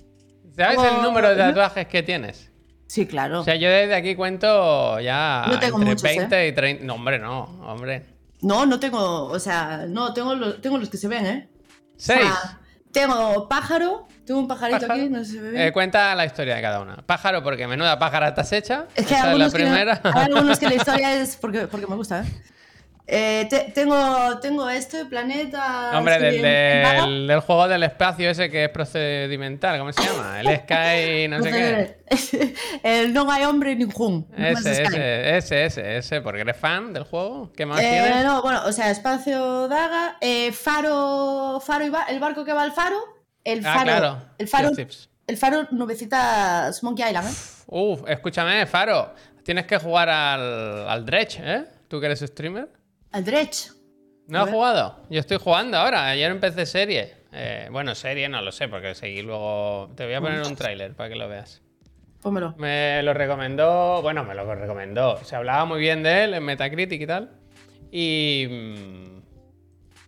[0.56, 2.50] ¿Sabes Como- el número de tatuajes que tienes?
[2.86, 3.40] Sí, claro.
[3.40, 6.18] O sea, yo desde aquí cuento ya No tengo entre muchos, ¿eh?
[6.18, 6.84] 20 y 30.
[6.84, 8.04] No, hombre, no, hombre.
[8.42, 11.48] No, no tengo, o sea, no, tengo los, tengo los que se ven, ¿eh?
[11.70, 12.20] O Seis.
[12.20, 12.58] sea,
[12.90, 15.00] tengo pájaro, tengo un pajarito Pájaro.
[15.00, 15.62] aquí, no se ve bien.
[15.68, 16.96] Eh, cuenta la historia de cada una.
[16.96, 18.86] Pájaro, porque menuda pájara estás hecha.
[18.94, 20.00] es que hay es la algunos, que, primera.
[20.04, 22.24] hay algunos que la historia es porque, porque me gusta, ¿eh?
[23.06, 25.90] Eh, te- tengo, tengo este planeta.
[25.98, 30.40] Hombre, del, del, del juego del espacio ese que es procedimental, ¿cómo se llama?
[30.40, 32.54] El Sky, no sé qué.
[32.82, 34.26] El no hay hombre ningún.
[34.36, 37.50] Ese, ese, ese, ese, ese, porque eres fan del juego.
[37.56, 38.24] ¿Qué más Eh, tienes?
[38.24, 42.62] no, bueno, o sea, espacio daga, eh, faro, faro y ba- el barco que va
[42.62, 42.96] al faro,
[43.44, 44.18] el Ah, faro, claro.
[44.38, 44.70] el faro,
[45.26, 47.34] el faro nubecitas Monkey Island, ¿eh?
[47.66, 49.12] Uf, escúchame, Faro.
[49.42, 51.64] Tienes que jugar al, al Dredge, ¿eh?
[51.88, 52.68] ¿Tú que eres streamer?
[53.12, 53.70] Al Dredge.
[54.26, 54.54] ¿No A has ver.
[54.54, 55.00] jugado?
[55.10, 56.08] Yo estoy jugando ahora.
[56.08, 57.14] Ayer empecé serie.
[57.32, 59.90] Eh, bueno, serie no lo sé, porque seguí luego.
[59.96, 61.62] Te voy a poner un tráiler para que lo veas.
[62.20, 62.54] Pónmelo.
[62.58, 64.00] Me lo recomendó.
[64.02, 65.22] Bueno, me lo recomendó.
[65.24, 67.30] Se hablaba muy bien de él en Metacritic y tal.
[67.90, 68.46] Y.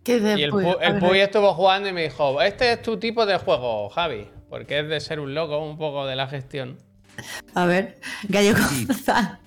[0.03, 0.65] ¿Qué de Y el, Puy?
[0.81, 4.29] El Puy estuvo jugando y me dijo: Este es tu tipo de juego, Javi.
[4.49, 6.77] Porque es de ser un loco, un poco de la gestión.
[7.53, 7.97] A ver,
[8.29, 9.39] Gallocuza.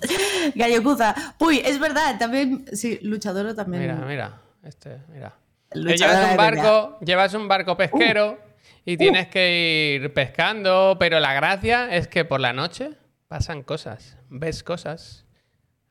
[0.54, 1.14] Gallocuza.
[1.38, 3.82] Puy, es verdad, también, sí, luchador también.
[3.82, 4.40] Mira, mira.
[4.62, 5.34] Este, mira.
[5.72, 6.36] Llevas un Uh.
[6.36, 8.38] Barco, llevas un barco pesquero
[8.84, 12.92] y tienes que ir pescando, pero la gracia es que por la noche
[13.28, 15.24] pasan cosas, ves cosas,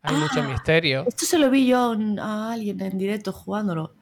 [0.01, 0.47] hay mucho Ah.
[0.47, 1.05] misterio.
[1.07, 3.93] Esto se lo vi yo a alguien en directo jugándolo.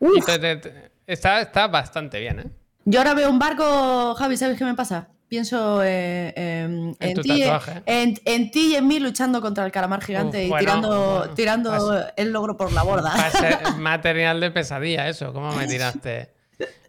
[0.00, 2.50] Y te- te- te- está, está bastante bien, ¿eh?
[2.84, 5.08] Yo ahora veo un barco, Javi, ¿sabes qué me pasa?
[5.32, 7.82] Pienso eh, em, En ti, tatuaje.
[7.86, 11.16] en, en ti y en mí luchando contra el calamar gigante Uf, y bueno, tirando,
[11.20, 11.34] bueno.
[11.34, 13.14] tirando el logro por la borda.
[13.78, 16.34] Material de pesadilla eso, ¿cómo me tiraste?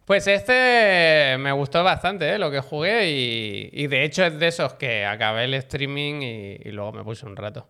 [0.03, 2.37] Pues este me gustó bastante, ¿eh?
[2.37, 6.57] Lo que jugué y, y de hecho es de esos que acabé el streaming y,
[6.67, 7.69] y luego me puse un rato.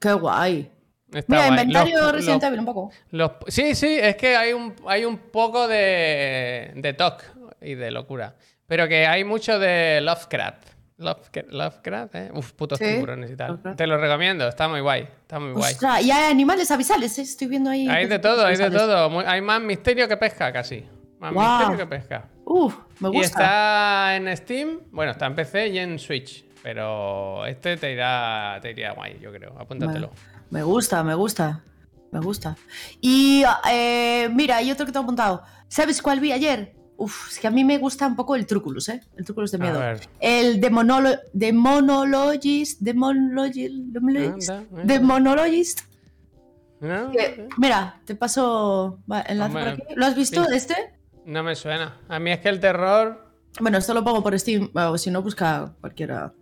[0.00, 0.70] Qué guay.
[1.12, 1.50] Está Mira, guay.
[1.60, 2.90] inventario Los- Resident los- Evil un poco.
[3.10, 7.22] Los- sí, sí, es que hay un, hay un poco de, de talk
[7.60, 8.34] y de locura.
[8.66, 10.66] Pero que hay mucho de Lovecraft.
[10.98, 12.30] Lovecraft, Lovecraft ¿eh?
[12.34, 13.48] Uf, putos Sí, tiburones y tal.
[13.52, 13.76] Lovecraft.
[13.78, 15.02] Te lo recomiendo, está muy guay.
[15.02, 15.72] Está muy guay.
[15.74, 17.22] Ostras, y hay animales avisales, ¿eh?
[17.22, 17.86] estoy viendo ahí.
[17.88, 19.10] Hay de todo, hay de todo.
[19.10, 20.84] Muy- hay más misterio que pesca casi.
[21.18, 22.24] Más misterio que pesca.
[22.44, 23.26] Uf, me Y gusta.
[23.26, 26.44] está en Steam, bueno, está en PC y en Switch.
[26.62, 29.54] Pero este te irá, te iría guay, yo creo.
[29.58, 30.10] Apúntatelo.
[30.50, 31.62] Me gusta, me gusta.
[32.10, 32.56] Me gusta.
[33.00, 35.42] Y eh, mira, hay otro que te he apuntado.
[35.68, 36.72] ¿Sabes cuál vi ayer?
[36.98, 39.00] Uf, es que a mí me gusta un poco el Truculus, ¿eh?
[39.16, 39.78] El Truculus de A miedo.
[39.78, 40.00] ver.
[40.20, 42.80] El Demonolo Demonologist.
[42.80, 44.50] Demonologist.
[44.84, 45.80] Demonologist.
[46.80, 47.08] Anda, eh.
[47.12, 48.98] Que- mira, te paso.
[49.26, 49.82] Enlace por aquí.
[49.94, 50.54] ¿Lo has visto sí.
[50.54, 50.74] este?
[51.24, 51.98] No me suena.
[52.08, 53.26] A mí es que el terror.
[53.60, 54.70] Bueno, esto lo pongo por Steam.
[54.74, 56.32] O si no, busca cualquiera.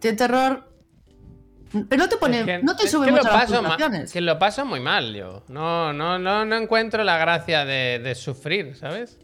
[0.00, 0.68] Tiene terror.
[1.88, 2.40] Pero no te pone.
[2.40, 4.12] es que- no te sube que lo mucho paso puntuaciones.
[4.12, 5.44] Que lo paso muy mal yo.
[5.48, 9.18] No, no, no, no encuentro la gracia de, de sufrir, ¿sabes?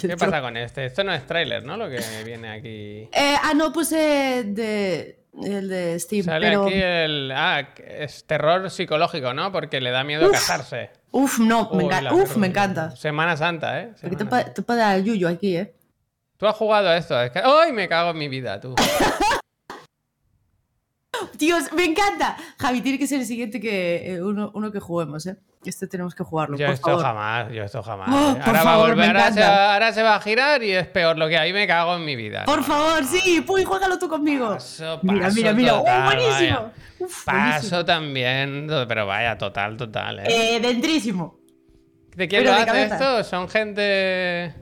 [0.00, 0.86] ¿Qué pasa con este?
[0.86, 1.76] Esto no es tráiler, ¿no?
[1.76, 3.08] Lo que viene aquí.
[3.12, 6.24] Eh, ah, no, puse de, el de Steam.
[6.24, 6.64] Sale pero.
[6.66, 7.32] aquí el.
[7.34, 9.52] Ah, es terror psicológico, ¿no?
[9.52, 10.90] Porque le da miedo Uf, casarse.
[11.10, 12.90] Uf, no, me, enca- uf, me encanta.
[12.96, 13.92] Semana Santa, ¿eh?
[14.00, 14.24] Porque te,
[14.62, 15.74] te dar el yuyo aquí, ¿eh?
[16.36, 17.16] Tú has jugado a esto.
[17.16, 17.72] ¡Ay!
[17.72, 18.74] Me cago en mi vida, tú.
[21.38, 22.36] Dios, me encanta.
[22.58, 25.36] Javi, tiene que ser el siguiente que eh, uno, uno que juguemos, ¿eh?
[25.64, 27.02] Este tenemos que jugarlo, Yo por esto favor.
[27.02, 28.08] jamás, yo esto jamás.
[28.12, 28.40] Oh, ¿eh?
[28.44, 30.86] ahora va a favor, volver, ahora se, va, ahora se va a girar y es
[30.88, 31.54] peor lo que hay.
[31.54, 32.44] Me cago en mi vida.
[32.44, 34.50] Por No, favor, sí, Puy, juégalo tú conmigo.
[34.50, 35.74] Paso, mira, paso mira, mira.
[35.76, 36.70] ¡Oh, total, buenísimo!
[36.98, 37.84] Uf, Paso buenísimo.
[37.86, 40.18] también, pero vaya, total, total.
[40.20, 40.56] ¿eh?
[40.56, 41.38] Eh, dentrísimo.
[42.14, 42.94] ¿De quién pero lo de hace cabeza.
[42.96, 43.24] esto?
[43.24, 44.54] Son gente.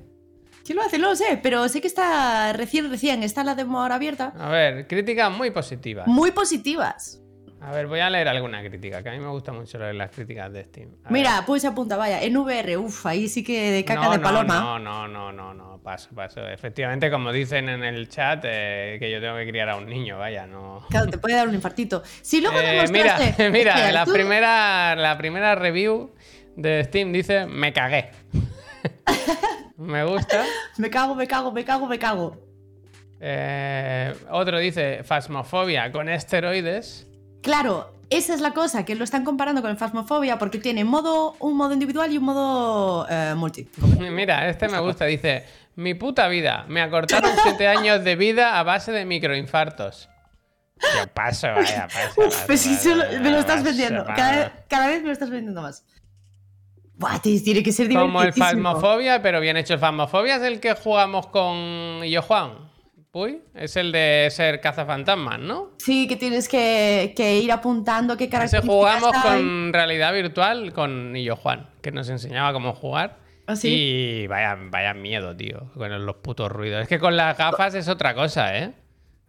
[0.72, 0.98] ¿Quién lo hace?
[0.98, 3.22] No lo sé, pero sé que está recién, recién.
[3.22, 4.32] Está la demo ahora abierta.
[4.38, 6.06] A ver, críticas muy positivas.
[6.06, 7.20] Muy positivas.
[7.60, 10.10] A ver, voy a leer alguna crítica, que a mí me gusta mucho leer las
[10.10, 10.88] críticas de Steam.
[10.88, 11.12] A ver.
[11.12, 12.22] Mira, pues apunta, vaya.
[12.22, 14.54] En VR, uff, ahí sí que de caca no, de no, paloma.
[14.60, 16.40] No, no, no, no, no, paso, paso.
[16.48, 20.16] Efectivamente, como dicen en el chat, eh, que yo tengo que criar a un niño,
[20.18, 20.86] vaya, no.
[20.88, 22.02] Claro, te puede dar un infartito.
[22.22, 23.50] Si luego Eh, mira, demostraste.
[23.50, 26.14] mira, Espera, la tú- primera, la primera review
[26.56, 28.10] de Steam dice, me cagué.
[29.82, 30.44] me gusta.
[30.78, 32.36] Me cago, me cago, me cago, me cago.
[33.20, 37.06] Eh, otro dice, fasmofobia con esteroides.
[37.42, 41.34] Claro, esa es la cosa, que lo están comparando con el Phasmophobia porque tiene modo,
[41.40, 43.68] un modo individual y un modo eh, multi.
[43.98, 45.44] Mira, este me gusta, dice,
[45.76, 50.08] mi puta vida, me acortaron 7 años de vida a base de microinfartos.
[50.80, 52.20] Yo paso, vaya, paso.
[52.22, 54.04] Uf, paso, pues paso, solo- me lo estás vendiendo.
[54.04, 55.84] cada vez me lo estás vendiendo más.
[56.97, 58.32] Buah, tiene que ser Como el.
[58.32, 59.74] Phasmophobia, pero bien hecho.
[59.74, 62.70] El Phasmophobia es el que jugamos con Yo Juan.
[63.14, 65.72] Uy, es el de ser cazafantasmas, ¿no?
[65.76, 69.40] Sí, que tienes que, que ir apuntando qué características jugamos hay.
[69.43, 73.18] con realidad virtual con Illo Juan, que nos enseñaba cómo jugar.
[73.47, 73.68] ¿Ah, sí?
[73.68, 76.82] Y vaya, vaya miedo, tío, con los putos ruidos.
[76.82, 78.72] Es que con las gafas es otra cosa, ¿eh?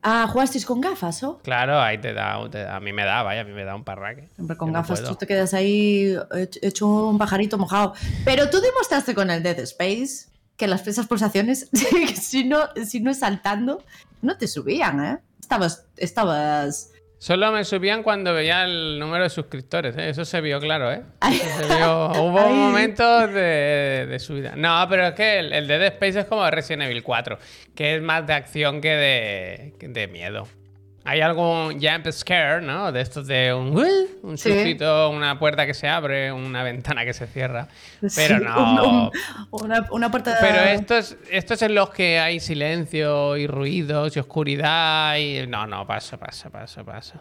[0.03, 1.39] Ah, ¿jugasteis con gafas, o?
[1.39, 3.73] Claro, ahí te da, te da- a mí me da, vaya, a mí me da
[3.73, 4.27] un parraque.
[4.35, 5.11] Siempre con Yo no gafas puedo.
[5.13, 6.15] tú te quedas ahí
[6.61, 7.93] hecho- un pajarito mojado.
[8.25, 10.27] Pero tú demostraste con el Dead Space
[10.57, 11.69] que las esas pulsaciones,
[12.21, 13.81] si no, si no es saltando,
[14.21, 15.19] no te subían, ¿eh?
[15.39, 16.89] Estabas, estabas...
[17.23, 20.09] Solo me subían cuando veía el número de suscriptores, ¿eh?
[20.09, 21.03] Eso se vio claro, ¿eh?
[21.31, 22.53] Eso se vio- Hubo Ay.
[22.53, 24.57] momentos de, de subida.
[24.57, 27.39] No, pero es que el, el de Dead Space es como Resident Evil 4,
[27.75, 30.49] que es más de acción que de, que de miedo.
[31.05, 32.91] Hay algún jump scare, ¿no?
[32.93, 33.77] De estos de un,
[34.21, 34.49] un Sí.
[34.53, 37.67] sustito, una puerta que se abre, una ventana que se cierra.
[38.15, 38.83] Pero Sí, no.
[38.83, 39.11] un-
[39.51, 40.37] un- una, una puerta...
[40.39, 45.45] Pero estos, estos en los que hay silencio y ruidos y oscuridad y...
[45.45, 47.15] No, no, paso, paso, paso, paso.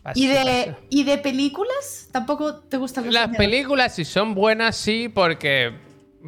[0.00, 0.78] Paso, ¿Y de, paso.
[0.88, 2.08] ¿Y de películas?
[2.12, 5.72] ¿Tampoco te gustan los Las películas, si son buenas, sí, porque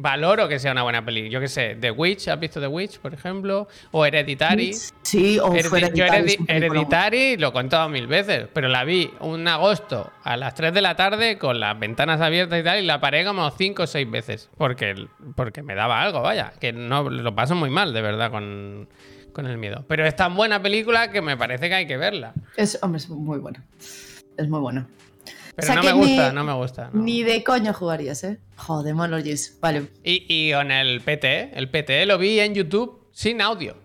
[0.01, 1.31] valoro que sea una buena película.
[1.31, 3.67] Yo qué sé, The Witch, ¿has visto The Witch, por ejemplo?
[3.91, 4.73] O Hereditary.
[5.01, 9.47] Sí, o Heredi- yo Heredi- Hereditary lo he contado mil veces, pero la vi un
[9.47, 12.99] agosto a las 3 de la tarde con las ventanas abiertas y tal, y la
[12.99, 17.35] paré como 5 o 6 veces, porque, porque me daba algo, vaya, que no lo
[17.35, 18.89] paso muy mal, de verdad, con,
[19.33, 19.85] con el miedo.
[19.87, 22.33] Pero es tan buena película que me parece que hay que verla.
[22.57, 23.59] Es, hombre, es muy bueno.
[24.37, 24.87] Es muy bueno.
[25.61, 26.89] Pero O sea no me gusta, ni- no me gusta.
[26.93, 27.01] no.
[27.03, 28.39] Ni de coño jugarías, ¿eh?
[28.57, 29.59] Joder, Monologist.
[29.61, 29.87] Vale.
[30.03, 33.75] Y, y con el PT, el PT lo vi en YouTube sin audio.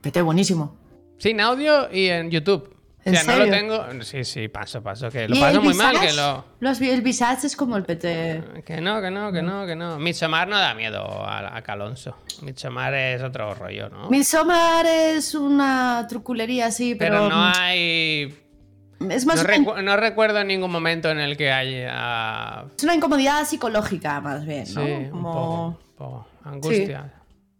[0.00, 0.76] PT buenísimo.
[1.18, 2.68] Sin audio y en YouTube.
[3.04, 3.52] O ¿En sea, no lo serio?
[3.88, 4.02] tengo.
[4.04, 5.10] Sí, sí, paso, paso.
[5.10, 6.44] Que lo ¿Y paso muy mal, que lo.
[6.60, 8.62] Los, el Visage es como el PT.
[8.64, 9.98] Que no, que no, que no, que no.
[9.98, 12.16] Midsommar no da miedo a, a Calonso.
[12.42, 14.08] Midsommar es otro rollo, ¿no?
[14.08, 18.32] Midsommar es una truculería así, pero, Pero no hay.
[19.10, 22.64] Es No, más una, recu- no recuerdo en ningún momento en el que haya.
[22.76, 24.84] es una incomodidad psicológica, más bien, Sí, ¿no?
[24.84, 26.26] un Como- poco, un poco.
[26.44, 27.12] Angustia.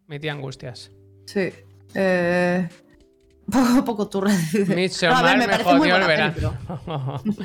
[0.07, 0.91] Mi tía Angustias.
[1.27, 1.51] Sí.
[1.95, 2.69] Eh,
[3.51, 4.31] poco, poco turra.
[4.33, 6.59] No, Midsommar me, parece muy jodió el verano.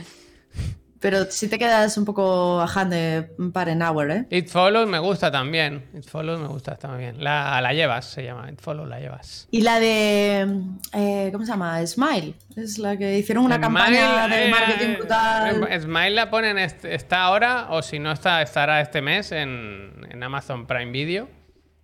[1.09, 4.25] Pero, si te quedas un poco a hand de un par en hour, ¿eh?
[4.29, 5.85] It Follows me gusta también.
[5.97, 7.23] It Follows me gusta también.
[7.23, 8.51] La, la llevas, se llama.
[8.51, 9.47] It Follows la llevas.
[9.49, 10.51] Y la de.
[10.91, 11.87] eh, ¿Cómo se llama?
[11.87, 12.33] Smile.
[12.57, 15.67] Es la que hicieron una campaña de eh, marketing brutal.
[15.69, 20.05] eh, Smile la ponen, est- está ahora, o si no está, estará este mes en,
[20.09, 21.29] en Amazon Prime Video.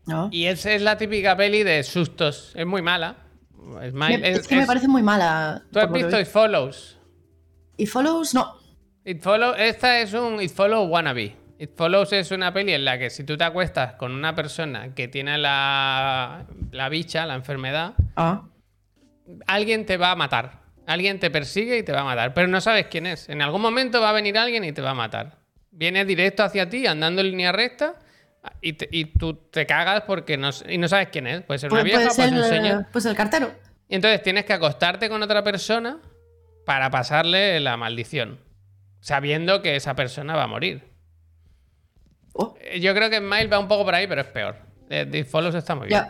[0.05, 0.27] ¿no?
[0.33, 2.51] Y es, es la típica peli de sustos.
[2.55, 3.15] Es muy mala.
[3.89, 5.63] Smile- Me- es- es que me parece muy mala.
[5.71, 6.23] ¿Tú has visto vi.
[6.23, 6.97] It Follows?
[7.77, 8.33] ¿Y Follows?
[8.33, 8.61] No.
[9.05, 11.35] It Follow, esta es un It Follows wannabe.
[11.59, 14.93] It Follows es una peli en la que si tú te acuestas con una persona
[14.95, 18.43] que tiene la, la bicha, la enfermedad, Ah.
[19.47, 20.61] alguien te va a matar.
[20.85, 23.29] Alguien te persigue y te va a matar, pero no sabes quién es.
[23.29, 25.37] En algún momento va a venir alguien y te va a matar.
[25.71, 27.95] Viene directo hacia ti, andando en línea recta,
[28.61, 31.41] y, te- y tú te cagas porque no, y no sabes quién es.
[31.43, 32.85] Puede ser una Puede, vieja, puede ser un señor.
[32.91, 33.53] pues el cartero.
[33.87, 35.99] Y entonces tienes que acostarte con otra persona
[36.65, 38.39] para pasarle la maldición,
[39.03, 40.81] sabiendo que esa persona va a morir.
[42.33, 44.55] Oh, Eh, Yo creo que Smile va un poco por ahí, pero es peor.
[44.89, 46.03] Eh, The Follows está muy bien.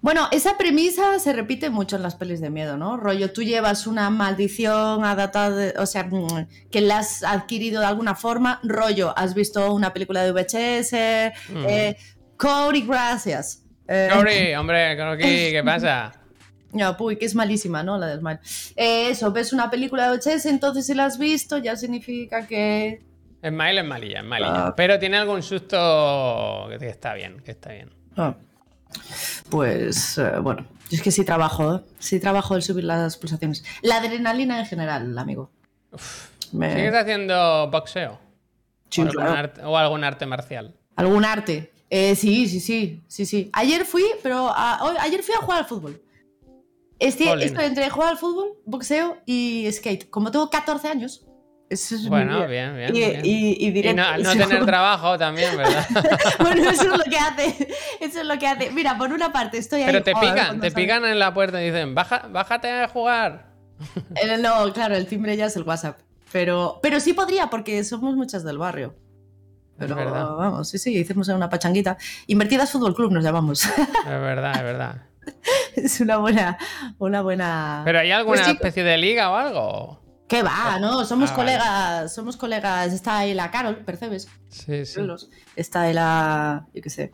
[0.00, 2.96] Bueno, esa premisa se repite mucho en las pelis de miedo, ¿no?
[2.96, 8.16] Rollo, tú llevas una maldición adaptada, o sea, mm, que la has adquirido de alguna
[8.16, 8.58] forma.
[8.64, 11.32] Rollo, has visto una película de VHS.
[11.50, 11.64] Mm.
[11.68, 11.96] Eh,
[12.36, 13.62] Cody, gracias.
[13.86, 15.22] Eh, Cory, hombre, Cory,
[15.52, 16.12] ¿qué pasa?
[16.72, 17.98] No, puy, que es malísima, ¿no?
[17.98, 18.40] La de Smile.
[18.76, 23.02] Eh, eso, ves una película de VHS, entonces si la has visto, ya significa que.
[23.46, 24.66] Smile es malilla, es malilla.
[24.68, 24.74] Ah.
[24.76, 27.90] Pero tiene algún susto que está bien, que está bien.
[28.16, 28.34] Ah.
[29.50, 31.80] Pues eh, bueno, yo es que sí trabajo, ¿eh?
[31.98, 33.64] sí trabajo el subir las pulsaciones.
[33.82, 35.50] La adrenalina en general, amigo.
[36.52, 38.18] Me- ¿Sigues haciendo boxeo?
[38.90, 39.38] Sí, o, algún claro.
[39.38, 40.74] arte, o algún arte marcial.
[40.96, 41.72] Algún arte.
[41.90, 43.50] Eh, sí, sí, sí, sí, sí.
[43.52, 46.00] Ayer fui, pero a- hoy- ayer fui a jugar al fútbol.
[47.02, 50.08] Estoy, estoy entre jugar al fútbol, boxeo y skate.
[50.10, 51.26] Como tengo 14 años.
[51.68, 52.90] Eso es Bueno, bien, bien.
[52.94, 53.20] Y, bien.
[53.24, 54.02] y- y Y directo.
[54.02, 54.38] no, al no Sí.
[54.38, 55.86] tener trabajo también, ¿verdad?
[56.38, 57.68] bueno, eso es lo que hace.
[57.98, 58.70] Eso es lo que hace.
[58.72, 59.86] Mira, por una parte estoy ahí.
[59.86, 60.82] Pero te pican, te sale.
[60.84, 63.52] pican en la puerta y dicen, Baja, bájate a jugar.
[64.16, 65.98] Eh, no, claro, el timbre ya es el WhatsApp.
[66.30, 68.94] Pero, pero sí podría, porque somos muchas del barrio.
[69.78, 71.96] Pero vamos, sí, sí, hicimos una pachanguita.
[72.26, 73.64] Invertidas Fútbol Club nos llamamos.
[73.64, 75.02] Es verdad, es verdad.
[75.76, 76.58] es una buena,
[76.98, 77.82] una buena.
[77.84, 80.00] ¿Pero hay alguna Pues especie de liga o algo?
[80.28, 80.78] ¿Qué va?
[80.80, 81.04] ¿No?
[81.04, 82.92] Somos Ah, colegas, somos colegas.
[82.92, 84.28] Está ahí la Carol, percebes.
[84.48, 85.00] Sí, sí.
[85.56, 87.12] Está ahí la, yo qué sé,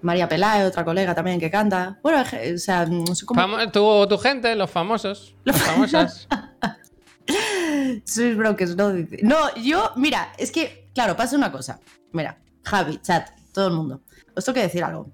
[0.00, 1.98] María Peláez, otra colega también que canta.
[2.02, 5.34] Bueno, o sea, Famo- tu, tu gente, los famosos.
[5.44, 6.26] Las famosas.
[8.06, 8.92] Sois brokers, ¿no?
[9.22, 11.80] No, yo, mira, es que, claro, pasa una cosa.
[12.12, 14.00] Mira, Javi, chat, todo el mundo.
[14.34, 15.10] Os tengo que decir algo.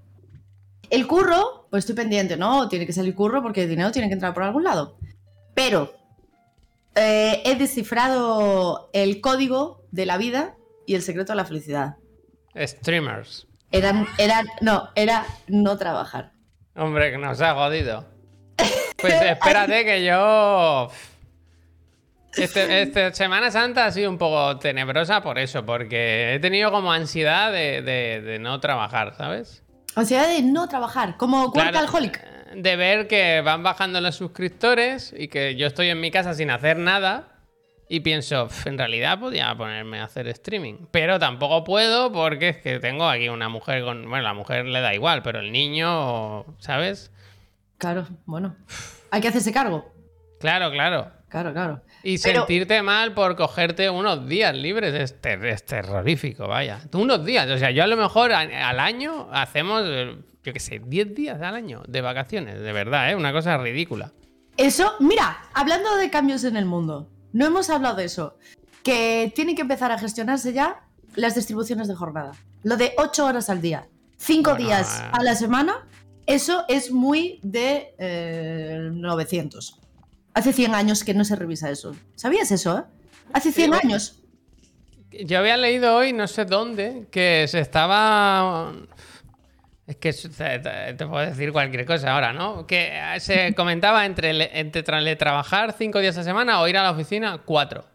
[0.90, 2.68] El curro, pues estoy pendiente, ¿no?
[2.68, 4.98] Tiene que salir curro porque el dinero tiene que entrar por algún lado.
[5.54, 5.92] Pero
[6.94, 10.54] eh, he descifrado el código de la vida
[10.86, 11.96] y el secreto de la felicidad.
[12.56, 13.46] Streamers.
[13.70, 16.32] Eran, eran, no, era no trabajar.
[16.74, 18.04] Hombre, que nos ha jodido.
[19.00, 20.90] Pues espérate que yo.
[22.36, 26.92] Este, este Semana Santa ha sido un poco tenebrosa por eso, porque he tenido como
[26.92, 29.62] ansiedad de, de- de no trabajar, ¿sabes?
[30.00, 32.24] Ansiedad de no trabajar, como Claro, workaholic.
[32.54, 36.50] De ver que van bajando los suscriptores y que yo estoy en mi casa sin
[36.50, 37.28] hacer nada
[37.88, 42.56] y pienso, "Pf, en realidad podía ponerme a hacer streaming, pero tampoco puedo porque es
[42.58, 46.44] que tengo aquí una mujer con, bueno, la mujer le da igual, pero el niño,
[46.58, 47.10] ¿sabes?
[47.78, 48.56] Claro, bueno.
[49.10, 49.92] Hay que hacerse cargo.
[50.40, 51.12] Claro, claro.
[51.28, 51.82] Claro, claro.
[52.02, 56.80] Y Pero- sentirte mal por cogerte unos días libres es, ter- es terrorífico, vaya.
[56.90, 60.60] Tú Unos días, o sea, yo a lo mejor al año hacemos, eh, yo qué
[60.60, 63.14] sé, 10 días al año de vacaciones, de verdad, ¿eh?
[63.16, 64.12] Una cosa ridícula.
[64.56, 68.36] Eso, mira, hablando de cambios en el mundo, no hemos hablado de eso.
[68.82, 70.80] Que tienen que empezar a gestionarse ya
[71.16, 72.32] las distribuciones de jornada.
[72.62, 73.86] Lo de 8 horas al día,
[74.16, 75.08] 5 Bueno, días eh.
[75.12, 75.86] a la semana,
[76.26, 79.78] eso es muy de eh, 900.
[80.34, 81.94] Hace 100 años que no se revisa eso.
[82.14, 82.82] ¿Sabías eso, eh?
[83.32, 83.82] Hace 100 bueno.
[83.84, 84.20] años.
[85.10, 88.72] Yo había leído hoy, no sé dónde, que se estaba...
[89.86, 92.66] Es que te, puedo decir cualquier cosa ahora, ¿no?
[92.66, 97.38] Que se comentaba entre, entre trabajar cinco días a semana o ir a la oficina
[97.44, 97.86] cuatro.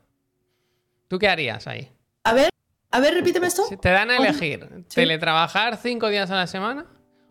[1.07, 1.91] ¿Tú qué harías ahí?
[2.23, 2.49] A ver,
[2.89, 3.63] a ver, repíteme esto.
[3.79, 4.95] Te dan a elegir, Sí.
[4.95, 6.87] teletrabajar cinco días a la semana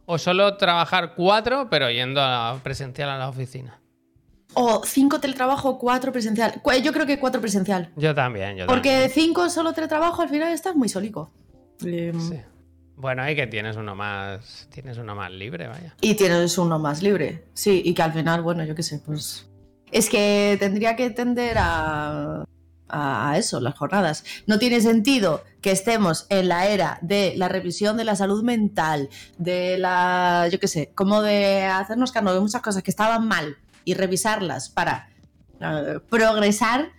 [0.06, 3.80] o solo trabajar cuatro, pero yendo a la- presencial a la oficina.
[4.54, 6.60] O 5 teletrabajo, 4 presencial.
[6.82, 7.90] Yo creo que 4 presencial.
[7.96, 11.30] Yo también, yo Porque 5 solo teletrabajo, al final estás muy solico.
[11.78, 12.10] Sí.
[12.96, 15.94] Bueno, ahí que tienes uno más, tienes uno más libre, vaya.
[16.00, 17.44] Y tienes uno más libre.
[17.54, 19.48] Sí, y que al final, bueno, yo qué sé, pues.
[19.90, 22.44] Es que tendría que tender a,
[22.88, 24.24] a a eso, las jornadas.
[24.46, 29.08] No tiene sentido que estemos en la era de la revisión de la salud mental,
[29.38, 33.56] de la, yo qué sé, como de hacernos cargo de muchas cosas que estaban mal
[33.84, 35.08] y revisarlas para
[35.60, 36.90] eh, progresar.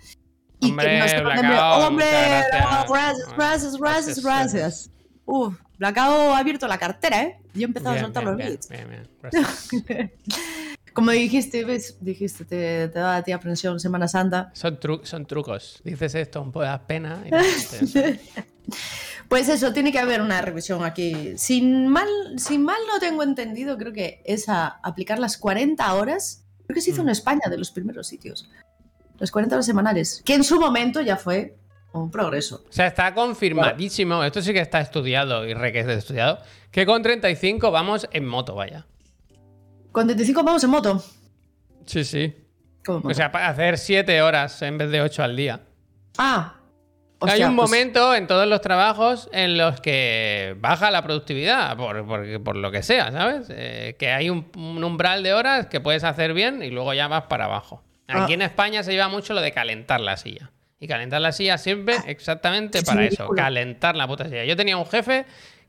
[0.59, 2.51] Y Hombre, que nos Blackout, hombre, gracias.
[2.87, 4.89] gracias, gracias, gracias, Gracias.
[5.25, 7.39] Uf, Blackout ha abierto la cartera, ¿eh?
[7.53, 8.69] Yo he empezado Bien, a soltar bien, los bien, bits.
[8.69, 10.11] bien, bien.
[10.93, 11.97] Como dijiste, ¿ves?
[12.01, 14.51] Dijiste, te, te da a ti aprensión Semana Santa.
[14.53, 15.81] Son, tru- son trucos.
[15.83, 17.23] Dices esto, un poco da pena.
[17.25, 17.39] y no
[19.27, 21.33] Pues eso, tiene que haber una revisión aquí.
[21.37, 22.07] Sin mal,
[22.37, 26.42] sin mal no tengo entendido, creo que es a aplicar las 40 horas.
[26.73, 27.11] Creo que se hizo en Mm.
[27.11, 28.49] España, de los primeros sitios.
[29.19, 30.23] Las 40 horas semanales.
[30.25, 31.55] Que en su momento ya fue
[31.91, 32.63] un progreso.
[32.67, 36.39] O sea, está confirmadísimo, esto sí que está estudiado y re que es estudiado,
[36.71, 38.87] que con 35 vamos en moto, vaya.
[39.91, 41.03] Con 35 vamos en moto.
[41.85, 42.35] Sí, sí.
[42.83, 45.61] ¿Cómo en O sea, para hacer 7 horas en vez de 8 al día.
[46.17, 46.55] ah.
[47.31, 52.05] Hay un pues- momento en todos los trabajos en los que baja la productividad, por,
[52.05, 53.47] por- por lo que sea, ¿sabes?
[53.49, 57.07] Eh, que hay un, un umbral de horas que puedes hacer bien y luego ya
[57.07, 57.83] vas para abajo.
[58.07, 58.35] Aquí Ah.
[58.35, 60.51] en España se lleva mucho lo de calentar la silla.
[60.79, 64.43] Y calentar la silla sirve exactamente es para eso, calentar la puta silla.
[64.43, 65.25] Yo tenía un jefe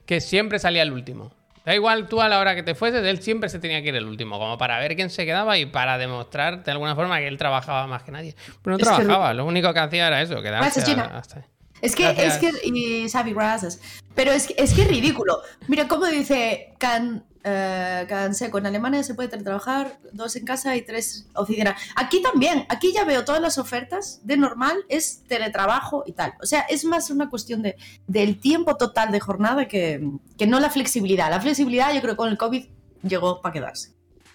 [0.07, 1.32] que siempre salía el último.
[1.64, 3.96] Da igual tú a la hora que te fueses, él siempre se tenía que ir
[3.96, 7.26] el último, como para ver quién se quedaba y para demostrar de alguna forma que
[7.28, 8.34] él trabajaba más que nadie.
[8.62, 11.44] Pero no Es que- trabajaba, lo único que hacía era eso, quedarse a- hasta ahí.
[11.80, 12.42] Es que, Gracias.
[12.42, 13.80] es que, y Xavi, gracias.
[14.14, 15.38] Pero es que, es que es ridículo.
[15.68, 21.28] Mira, como dice Can, eh, en Alemania se puede teletrabajar, dos en casa y tres
[21.34, 21.76] oficina.
[21.95, 26.34] Aquí también, aquí ya veo todas las ofertas de normal, es teletrabajo y tal.
[26.42, 27.76] O sea, es más una cuestión de,
[28.07, 31.30] del tiempo total de jornada que, que no la flexibilidad.
[31.30, 32.64] La flexibilidad yo creo que con el COVID
[33.03, 33.90] llegó para quedarse.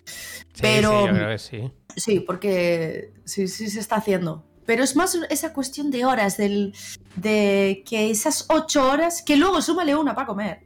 [0.05, 1.71] Sí, Pero- sí, yo creo que sí.
[1.95, 4.45] Sí, porque sí, sí se está haciendo.
[4.65, 6.75] Pero es más esa cuestión de horas, del,
[7.15, 10.59] de que esas ocho horas, que luego súmale una para comer,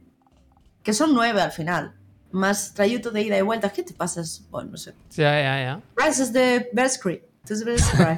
[0.82, 1.94] que son nueve al final,
[2.34, 3.70] más trayecto de ida y vuelta.
[3.70, 4.42] ¿Qué te pasas?
[4.50, 4.92] Bueno, no sé.
[5.12, 5.80] Ya, ya, ya.
[5.96, 7.22] Gracias de Berscree.
[7.42, 8.16] Entonces, Berscree.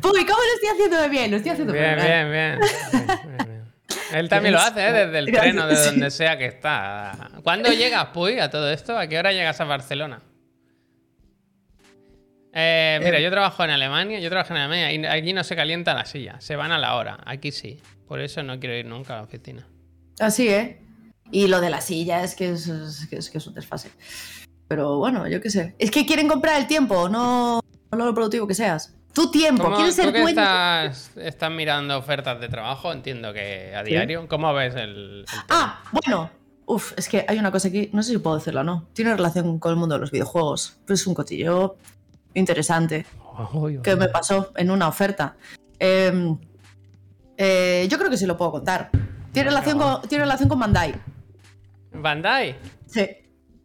[0.00, 1.30] Puy, ¿cómo lo estoy haciendo de bien?
[1.30, 2.60] Lo estoy haciendo Bien, bien, bien.
[3.38, 3.66] Bien.
[4.12, 4.92] Él también lo hace, ¿eh?
[4.92, 7.30] desde el tren o de donde sea que está.
[7.42, 8.98] ¿Cuándo llegas, Puy, a todo esto?
[8.98, 10.22] ¿A qué hora llegas a Barcelona?
[12.52, 15.92] Eh, mira, yo trabajo en Alemania, yo trabajo en Alemania y aquí no se calienta
[15.92, 17.80] la silla, se van a la hora, aquí sí.
[18.08, 19.66] Por eso no quiero ir nunca a la oficina.
[20.18, 20.85] Así, ¿eh?
[21.30, 23.90] Y lo de la silla es que es, es que es, que es un desfase.
[24.68, 25.74] Pero bueno, yo qué sé.
[25.78, 27.60] Es que quieren comprar el tiempo, no,
[27.90, 28.94] no lo productivo que seas.
[29.12, 30.40] Tu tiempo, ¿Cómo, quieres tú ser que dueño.
[30.40, 35.24] estás, estás mirando ofertas de trabajo, entiendo que a diario, ¿cómo ves el?
[35.48, 36.30] Ah, bueno.
[36.66, 38.88] Uf, es que hay una cosa aquí, no sé si puedo decirla o no.
[38.92, 40.78] Tiene relación con el mundo de los videojuegos.
[40.84, 41.76] Pero es un cotillo
[42.34, 43.06] interesante
[43.52, 45.36] uy, que me pasó en una oferta.
[45.78, 46.36] Eh,
[47.36, 48.90] eh, yo creo que sí lo puedo contar.
[49.32, 50.94] Tiene relación, con, tiene relación con Bandai.
[52.02, 52.56] Bandai.
[52.86, 53.06] Sí.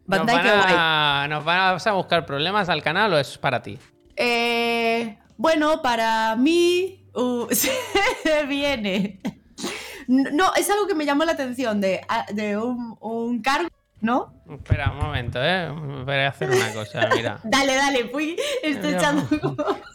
[0.06, 0.74] ¿Nos Bandai, van, guay.
[0.76, 3.78] a, ¿Nos vas a buscar problemas al canal o es para ti?
[4.16, 9.20] Eh, bueno, para mí uh, se viene.
[10.08, 12.00] No, es algo que me llamó la atención de,
[12.32, 13.68] de un, un cargo,
[14.00, 14.34] ¿no?
[14.50, 15.68] Espera un momento, ¿eh?
[16.04, 17.38] Voy a hacer una cosa, mira.
[17.44, 19.28] Dale, dale, fui, estoy Ya, echando.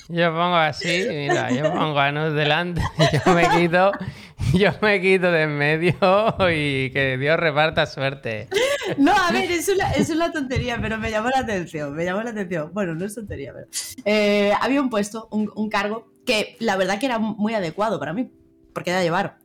[0.07, 2.81] Yo pongo así, mira, yo pongo a Nus delante,
[3.25, 3.91] yo me quito,
[4.53, 5.93] yo me quito de en medio
[6.53, 8.47] y que Dios reparta suerte.
[8.97, 12.21] No, a ver, es una, es una tontería, pero me llamó la atención, me llamó
[12.21, 12.71] la atención.
[12.73, 13.67] Bueno, no es tontería, pero...
[14.05, 18.31] eh, había un puesto, un, cargo, que la verdad que era muy adecuado para mí,
[18.73, 19.39] porque era llevar,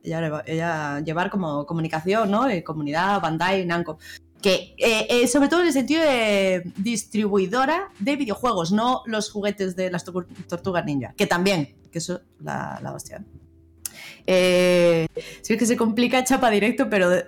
[1.03, 2.47] llevar como comunicación, ¿no?
[2.47, 3.99] Eh, comunidad, Bandai, Namco.
[4.41, 9.91] Que, eh, sobre todo en el sentido de distribuidora de videojuegos, no los juguetes de
[9.91, 12.95] las tor- tortugas ninja, que también, que eso, la, la.
[14.25, 15.07] Eh,
[15.41, 17.11] sí es que se complica chapa directo, pero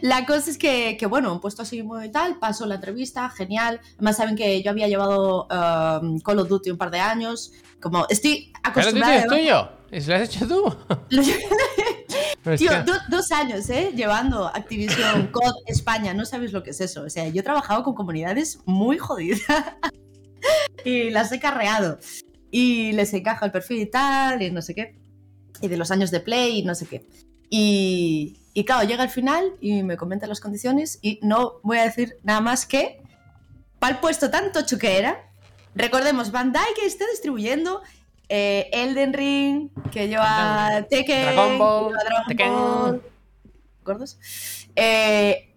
[0.00, 3.80] la cosa es que, que, bueno, un puesto así muy tal, pasó la entrevista, genial.
[3.94, 7.52] Además, saben que yo había llevado um, Call of Duty un par de años.
[7.80, 9.16] Como estoy ¿Pero tú acostumbrada.
[9.16, 9.68] es tuyo?
[9.92, 10.74] ¿Y si lo has hecho tú?
[12.58, 13.92] Tío, do- dos años, ¿eh?
[13.94, 17.02] Llevando Activision COD España, no sabes lo que es eso.
[17.04, 19.40] O sea, yo he trabajado con comunidades muy jodidas
[20.84, 21.98] y las he carreado.
[22.52, 25.00] Y les encaja el perfil y tal, y no sé qué.
[25.60, 27.08] Y de los años de play y no sé qué.
[27.50, 31.84] Y, y claro, llega al final y me comenta las condiciones y no voy a
[31.84, 33.02] decir nada más que
[33.78, 35.28] para el puesto tan tocho que era.
[35.74, 37.82] Recordemos, Bandai que está distribuyendo
[38.28, 42.52] eh, Elden Ring, que lleva Tekken, Dragon Ball, Dragon Tekken.
[42.52, 43.02] Ball.
[43.84, 44.18] ¿Gordos?
[44.76, 45.54] Eh,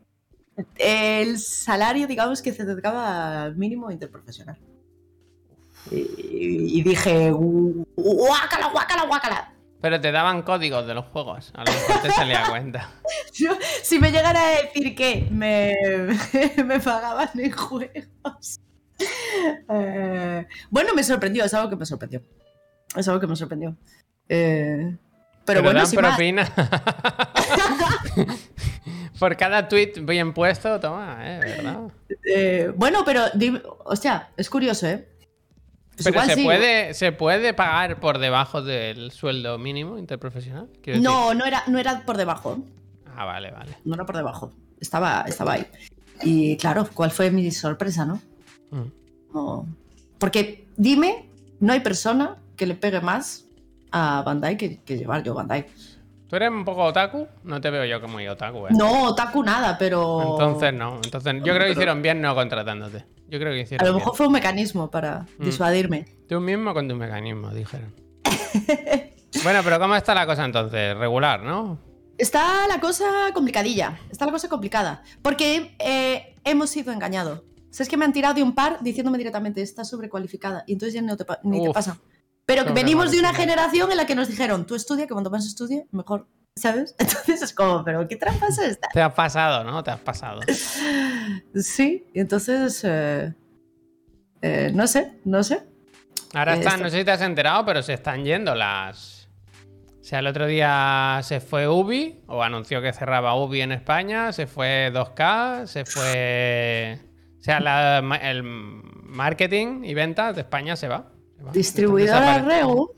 [0.77, 4.57] el salario, digamos, que se dedicaba al mínimo interprofesional.
[5.91, 9.51] Y, y dije, guácala, guácala, guácala.
[9.81, 12.89] Pero te daban códigos de los juegos, a lo mejor te salía cuenta.
[13.33, 13.51] Yo,
[13.83, 15.75] si me llegara a decir que me,
[16.65, 18.59] me pagaban en juegos.
[19.69, 22.23] Eh, bueno, me sorprendió, es algo que me sorprendió.
[22.95, 23.75] Es algo que me sorprendió.
[24.29, 24.97] Eh,
[25.45, 26.15] pero, bueno, dan más.
[26.15, 26.51] propina.
[29.19, 31.39] Por cada tweet bien puesto, toma, ¿eh?
[31.39, 31.79] ¿Verdad?
[32.25, 35.07] Eh, bueno, pero, di- hostia, es curioso, ¿eh?
[35.95, 36.43] Pues Pero igual ¿se, sí.
[36.43, 40.67] puede, ¿se puede pagar por debajo del sueldo mínimo interprofesional?
[40.83, 42.59] Quiero decir- No, no era, no era por debajo.
[43.15, 43.77] Ah, vale, vale.
[43.85, 44.51] No era por debajo.
[44.81, 45.65] Estaba, estaba ahí.
[46.21, 48.15] Y claro, ¿cuál fue mi sorpresa, no?
[48.71, 49.33] Mm.
[49.33, 49.65] No.
[50.17, 51.29] Porque dime,
[51.61, 53.45] no hay persona que le pegue más
[53.91, 55.65] a Bandai que, que llevar yo Bandai.
[56.27, 57.27] ¿Tú eres un poco otaku?
[57.43, 58.71] No te veo yo como muy otaku, ¿eh?
[58.71, 60.31] No, Otaku nada, pero.
[60.33, 60.95] Entonces no.
[61.03, 63.05] Entonces, yo creo que hicieron bien no contratándote.
[63.27, 64.01] Yo creo que A hicieron lo bien.
[64.01, 65.43] mejor fue un mecanismo para Mm.
[65.45, 66.05] disuadirme.
[66.29, 67.93] Tú mismo con tu mecanismo, dijeron.
[69.43, 70.95] bueno, pero ¿cómo está la cosa entonces?
[70.97, 71.79] Regular, ¿no?
[72.17, 73.99] Está la cosa complicadilla.
[74.09, 75.03] Está la cosa complicada.
[75.21, 77.39] Porque eh, hemos sido engañados.
[77.39, 77.43] O
[77.77, 80.63] sea, es que me han tirado de un par diciéndome directamente, está sobrecualificada.
[80.65, 81.97] Y entonces ya no te ni te pasa.
[82.45, 85.29] Pero que venimos de una generación en la que nos dijeron, tú estudia, que cuanto
[85.31, 86.27] más estudie, mejor.
[86.57, 86.95] ¿Sabes?
[86.99, 88.87] Entonces es como, pero ¿qué trampa es esta?
[88.93, 89.83] Te has pasado, ¿no?
[89.83, 90.39] Te has pasado.
[91.53, 92.81] Sí, entonces.
[92.85, 93.33] eh,
[94.41, 95.63] eh, no sé, no sé.
[96.33, 99.27] Ahora Eh, están, no sé si te has enterado, pero se están yendo las.
[99.99, 104.31] O sea, el otro día se fue Ubi, o anunció que cerraba Ubi en España,
[104.31, 106.99] se fue 2K, se fue.
[107.39, 111.11] O sea, la- el marketing y ventas de España se va.
[111.37, 111.51] se va.
[111.51, 112.41] Distribuidora.
[112.43, 112.91] Regu.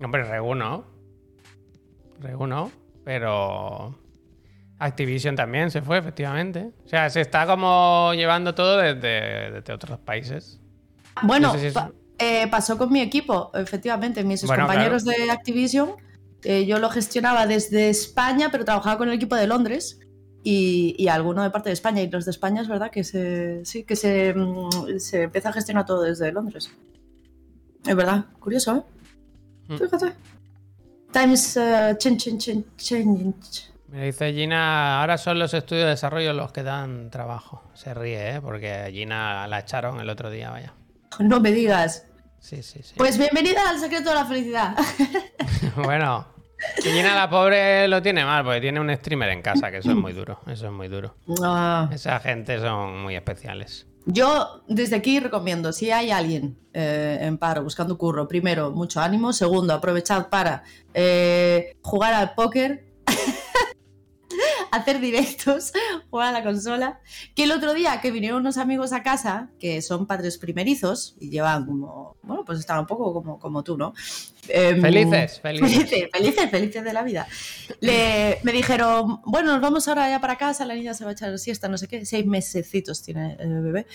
[0.00, 0.94] Hombre, Regu no.
[2.26, 2.70] Regu no,
[3.04, 3.98] pero.
[4.78, 6.70] Activision también se fue, efectivamente.
[6.84, 10.60] O sea, se está como llevando todo desde, desde otros países.
[11.22, 14.22] Bueno, No sé si es- pa- eh, pasó con mi equipo, efectivamente.
[14.22, 15.92] Mis Bueno, compañeros de Activision,
[16.44, 19.98] eh, yo lo gestionaba desde España, pero trabajaba con el equipo de Londres
[20.44, 22.02] y, y alguno de parte de España.
[22.02, 25.52] Y los de España es verdad que se, sí, que se, mm, se empieza a
[25.54, 26.70] gestionar todo desde Londres.
[27.86, 29.72] Es verdad, curioso, ¿eh?
[29.72, 29.76] Mm.
[29.78, 30.12] Fíjate.
[31.12, 33.70] Times uh, change, change, change.
[33.88, 37.62] Me dice Gina, ahora son los estudios de desarrollo los que dan trabajo.
[37.74, 38.40] Se ríe, ¿eh?
[38.40, 40.74] Porque Gina la echaron el otro día, vaya.
[41.20, 42.06] No me digas.
[42.40, 42.94] Sí, sí, sí.
[42.96, 44.76] Pues bienvenida al secreto de la felicidad.
[45.76, 46.26] bueno,
[46.82, 49.96] Gina la pobre lo tiene mal, porque tiene un streamer en casa, que eso es
[49.96, 50.40] muy duro.
[50.46, 51.16] Eso es muy duro.
[51.42, 51.88] Ah.
[51.92, 53.86] Esa gente son muy especiales.
[54.08, 59.32] Yo desde aquí recomiendo, si hay alguien eh, en paro buscando curro, primero, mucho ánimo.
[59.32, 60.62] Segundo, aprovechad para
[60.94, 62.84] eh, jugar al póker,
[64.72, 65.72] hacer directos,
[66.10, 67.00] jugar a la consola.
[67.34, 71.30] Que el otro día que vinieron unos amigos a casa, que son padres primerizos, y
[71.30, 73.94] llevan como, bueno, pues estaban un poco como, como tú, ¿no?
[74.48, 75.70] Em, Felices, felices.
[75.72, 77.26] Felices, felices, felices de la vida.
[77.80, 81.12] Le- me dijeron, bueno, nos vamos ahora ya para casa, la niña se va a
[81.14, 83.86] echar siesta, no sé qué, seis mesecitos tiene el bebé.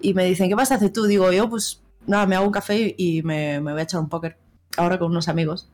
[0.00, 1.04] Y me dicen, ¿qué vas a hacer tú?
[1.06, 4.08] Digo, yo pues nada, me hago un café y me, me voy a echar un
[4.08, 4.36] póker
[4.76, 5.70] ahora con unos amigos.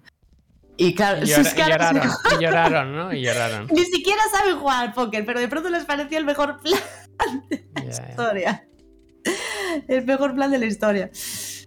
[0.83, 3.13] Y claro, Y, llora- caras lloraron, y lloraron, ¿no?
[3.13, 3.67] Y lloraron.
[3.71, 6.81] ni siquiera saben jugar al póker, pero de pronto les pareció el mejor plan
[7.51, 8.65] de la historia.
[9.89, 11.11] El mejor plan de la historia.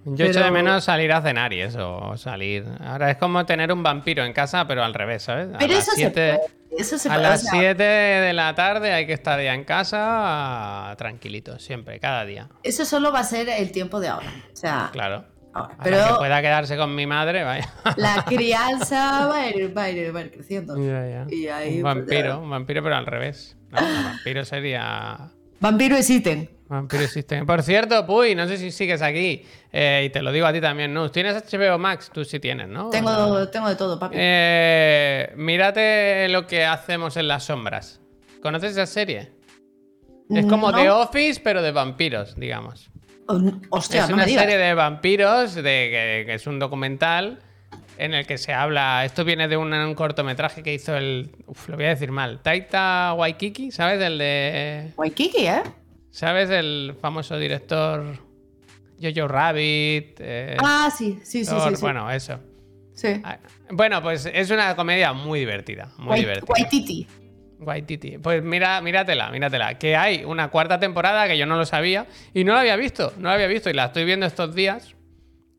[0.06, 2.66] Yo echo de Pero- menos salir a cenar y eso, salir.
[2.84, 5.50] Ahora es como tener un vampiro en casa, pero al revés, ¿sabes?
[5.54, 7.84] A Pero las eso se siete- puede, eso se A puede, o las sea, 7
[7.84, 12.50] de la tarde hay que estar ya en casa tranquilito, siempre, cada día.
[12.64, 14.32] Eso solo va a ser el tiempo de ahora.
[14.52, 15.26] O sea, Claro.
[15.54, 15.74] Ahora.
[15.74, 17.68] Hasta que Pero pueda quedarse con mi madre, vaya.
[17.98, 20.76] la crianza va a ir, va a ir, va a ir creciendo.
[20.78, 21.26] Ya, ya.
[21.30, 23.58] Y ahí, un pues, vampiro, un vampiro, pero al revés.
[23.72, 25.32] No, un vampiro sería.
[25.60, 26.48] Vampiro es ítem.
[26.68, 27.46] Vampiro System.
[27.46, 29.46] Por cierto, Puy, no sé si sigues aquí.
[29.72, 31.12] eh, y te lo digo a ti también, ¿no?
[31.12, 32.10] ¿Tienes HBO Max?
[32.12, 32.90] Tú sí tienes, ¿no?
[32.90, 34.16] Tengo, tengo de todo, papi.
[34.18, 38.02] Eh, mírate lo que hacemos en las sombras.
[38.42, 39.34] ¿Conoces esa serie?
[40.32, 40.78] Es como No.
[40.78, 42.90] The Office, pero de vampiros, digamos.
[43.70, 44.44] Hostia, es no una me digas.
[44.44, 47.40] serie de vampiros, de, que, que es un documental
[47.98, 49.06] en el que se habla.
[49.06, 51.32] Esto viene de un, un cortometraje que hizo el.
[51.46, 52.42] Uf, lo voy a decir mal.
[52.42, 54.02] Taita Waikiki, ¿sabes?
[54.02, 54.92] El de.
[54.98, 55.62] Waikiki, ¿eh?
[56.12, 56.50] ¿Sabes?
[56.50, 58.18] El famoso director
[59.02, 60.18] Jojo Rabbit.
[60.20, 61.76] eh, Ah, sí, sí, sí, sí.
[61.76, 61.82] sí.
[61.82, 62.40] Bueno, eso.
[62.94, 63.20] sí.
[63.24, 63.40] Ah,
[63.72, 65.92] Bueno, pues es una comedia muy divertida.
[65.98, 66.54] Muy Wai- divertida.
[66.54, 67.08] Waititi.
[67.66, 68.18] Waititi.
[68.18, 69.78] Pues mira, míratela, míratela.
[69.78, 73.14] Que hay una cuarta temporada que yo no lo sabía y no la había visto,
[73.18, 74.96] no la había visto y la estoy viendo estos días.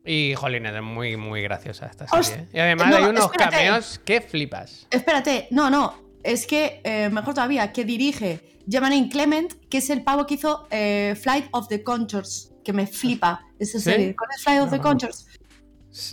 [0.05, 2.43] Y, jolín, es muy, muy graciosa esta serie.
[2.43, 2.47] ¿eh?
[2.53, 3.55] Y además no, hay unos espérate.
[3.55, 4.87] cameos que flipas.
[4.91, 5.95] Espérate, no, no.
[6.23, 8.39] Es que, eh, mejor todavía, que dirige
[8.69, 12.85] Jemaine Clement, que es el pavo que hizo eh, Flight of the Conchors, que me
[12.87, 13.83] flipa esa ¿Sí?
[13.85, 14.15] serie.
[14.15, 14.83] ¿Cuál es Flight of the No.
[14.83, 15.27] Conchors?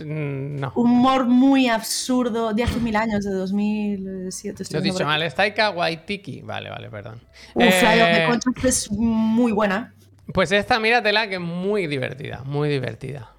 [0.05, 0.73] Mm, No.
[0.77, 4.63] Humor muy absurdo, de hace mil años, de 2007.
[4.63, 5.23] estoy Lo he dicho mal.
[5.23, 6.43] Es Taika Waititi.
[6.43, 7.21] Vale, vale, perdón.
[7.57, 9.95] The Eh, Conchors es muy buena.
[10.33, 13.33] Pues esta, míratela, que es muy divertida, muy divertida.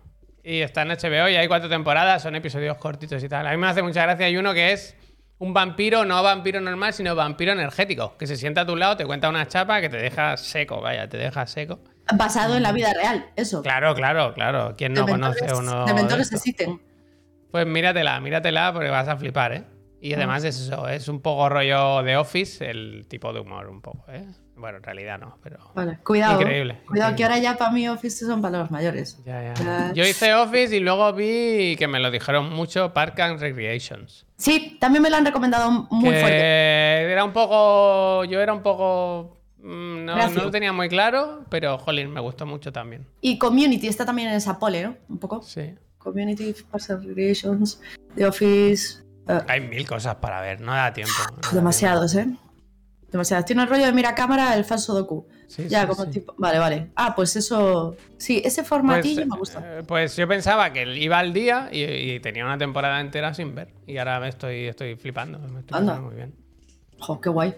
[0.43, 3.47] Y está en HBO y hay cuatro temporadas, son episodios cortitos y tal.
[3.47, 4.25] A mí me hace mucha gracia.
[4.25, 4.95] Hay uno que es
[5.37, 9.05] un vampiro, no vampiro normal, sino vampiro energético, que se sienta a tu lado, te
[9.05, 11.79] cuenta una chapa que te deja seco, vaya, te deja seco.
[12.17, 13.61] Basado en la vida real, eso.
[13.61, 14.73] Claro, claro, claro.
[14.77, 15.85] ¿Quién no de conoce uno?
[15.85, 16.35] de mentores esto?
[16.37, 16.81] existen.
[17.51, 19.63] Pues míratela, míratela porque vas a flipar, ¿eh?
[20.01, 23.81] Y además es eso, es un poco rollo de Office, el tipo de humor un
[23.81, 24.25] poco, ¿eh?
[24.55, 25.57] Bueno, en realidad no, pero...
[25.73, 26.41] Vale, cuidado.
[26.41, 27.15] Increíble, Cuidado, increíble.
[27.15, 29.17] que ahora ya para mí Office son palabras mayores.
[29.25, 29.53] Ya, ya.
[29.53, 29.93] Ya.
[29.93, 34.25] Yo hice Office y luego vi que me lo dijeron mucho Park and Recreations.
[34.37, 37.11] Sí, también me lo han recomendado muy que fuerte.
[37.11, 38.25] era un poco...
[38.25, 39.37] Yo era un poco...
[39.63, 43.07] mm, No, no lo tenía muy claro, pero, jolín, me gustó mucho también.
[43.21, 44.95] Y Community está también en esa pole, ¿no?
[45.09, 45.41] Un poco.
[45.41, 45.73] Sí.
[45.97, 47.79] Community, Parks and Recreations,
[48.15, 49.01] The Office.
[49.27, 51.13] eh, Hay mil cosas para ver, no da tiempo.
[51.17, 51.55] no da tiempo.
[51.55, 52.27] demasiados, ¿eh?
[53.09, 53.45] Demasiados.
[53.45, 55.27] Tiene el rollo de mira cámara, el falso docu.
[55.47, 56.11] Sí, ya, sí, como sí.
[56.11, 56.33] tipo.
[56.37, 56.91] Vale, vale.
[56.95, 57.95] Ah, pues eso.
[58.17, 59.79] Sí, ese formatillo Pues, me gusta.
[59.79, 63.53] eh, pues yo pensaba que iba al día y, y tenía una temporada entera sin
[63.53, 63.71] ver.
[63.85, 65.37] Y ahora me estoy, estoy flipando.
[65.39, 66.01] Me estoy Anda.
[66.01, 66.33] muy bien.
[66.99, 67.53] Jo, qué guay.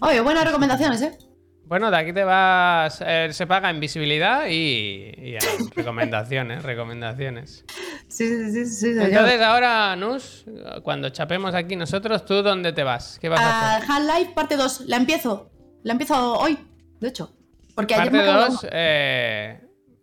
[0.00, 1.18] Oye, buenas recomendaciones, ¿eh?
[1.66, 3.02] Bueno, de aquí te vas.
[3.06, 6.62] eh, se paga en visibilidad y, y en recomendaciones.
[6.62, 7.64] recomendaciones.
[8.08, 9.08] Sí, sí, sí, sí, señor.
[9.08, 10.44] Entonces, ahora, Nus,
[10.82, 13.18] cuando chapemos aquí nosotros, ¿tú dónde te vas?
[13.20, 13.90] ¿Qué vas a Ah, hacer?
[13.90, 14.82] Half-Life parte 2.
[14.86, 15.50] La empiezo.
[15.82, 16.58] La empiezo hoy,
[17.00, 17.34] de hecho.
[17.74, 18.66] Porque ayer Parte me acabo- 2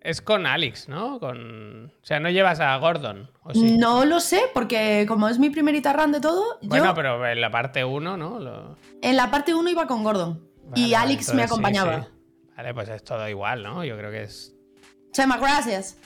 [0.04, 1.20] es con Alex, ¿no?
[1.20, 1.86] Con...
[1.86, 3.78] O sea, no llevas a Gordon, ¿o sí?
[3.78, 7.40] No lo sé, porque como es mi primerita run de todo, Bueno, yo pero en
[7.40, 8.40] la parte 1, ¿no?
[8.40, 10.44] Lo- en la parte 1 iba con Gordon.
[10.72, 12.04] Vale, y vale, Alex me entonces acompañaba.
[12.04, 12.10] sí.
[12.58, 13.84] Vale, pues es todo igual, ¿no?
[13.84, 14.56] Yo creo que es.
[15.12, 15.98] Chema, gracias.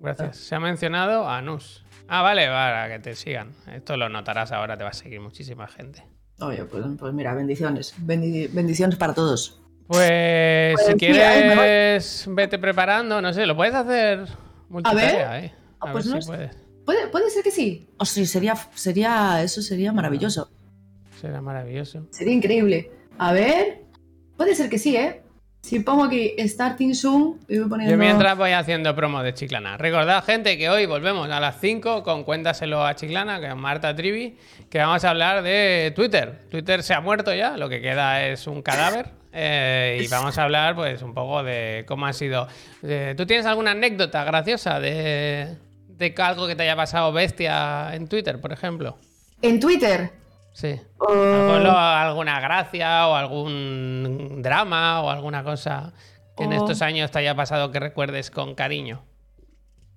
[0.00, 0.36] Gracias.
[0.36, 1.84] Se ha mencionado a Nus.
[2.08, 3.52] Ah, vale, para que te sigan.
[3.72, 6.04] Esto lo notarás ahora, te va a seguir muchísima gente.
[6.40, 7.94] Oye, pues, pues mira, bendiciones.
[8.00, 9.62] Bendi- bendiciones para todos.
[9.86, 11.56] Pues, si Pues mira, me voy.
[11.56, 14.24] quieres, vete preparando, no sé, lo puedes hacer
[14.68, 15.54] multitarea, ¿eh?
[15.80, 16.32] Ah, A pues ver no si sé.
[16.32, 16.56] puedes.
[16.86, 17.88] Puede, puede ser que sí.
[17.98, 20.50] O sí, sería, sería, eso sería maravilloso.
[21.20, 22.06] Será maravilloso.
[22.10, 22.90] Sería increíble.
[23.18, 23.82] A ver.
[24.40, 25.20] Puede ser que sí, ¿eh?
[25.60, 27.92] Si pongo aquí Starting Soon y voy poniendo.
[27.92, 29.76] Yo mientras voy haciendo promo de Chiclana.
[29.76, 34.38] Recordad, gente, que hoy volvemos a las 5 con Cuéntaselo a Chiclana, con Marta Trivi,
[34.70, 36.38] que vamos a hablar de Twitter.
[36.50, 39.10] Twitter se ha muerto ya, lo que queda es un cadáver.
[39.34, 42.48] eh, y vamos a hablar, pues, un poco de cómo ha sido.
[42.82, 48.08] eh, ¿Tú tienes alguna anécdota graciosa de, de algo que te haya pasado bestia en
[48.08, 48.96] Twitter, por ejemplo?
[49.42, 50.19] En Twitter.
[50.60, 50.80] Sí.
[50.98, 55.92] Ponlo alguna gracia o algún drama o alguna cosa
[56.36, 59.04] que en estos años te haya pasado que recuerdes con cariño.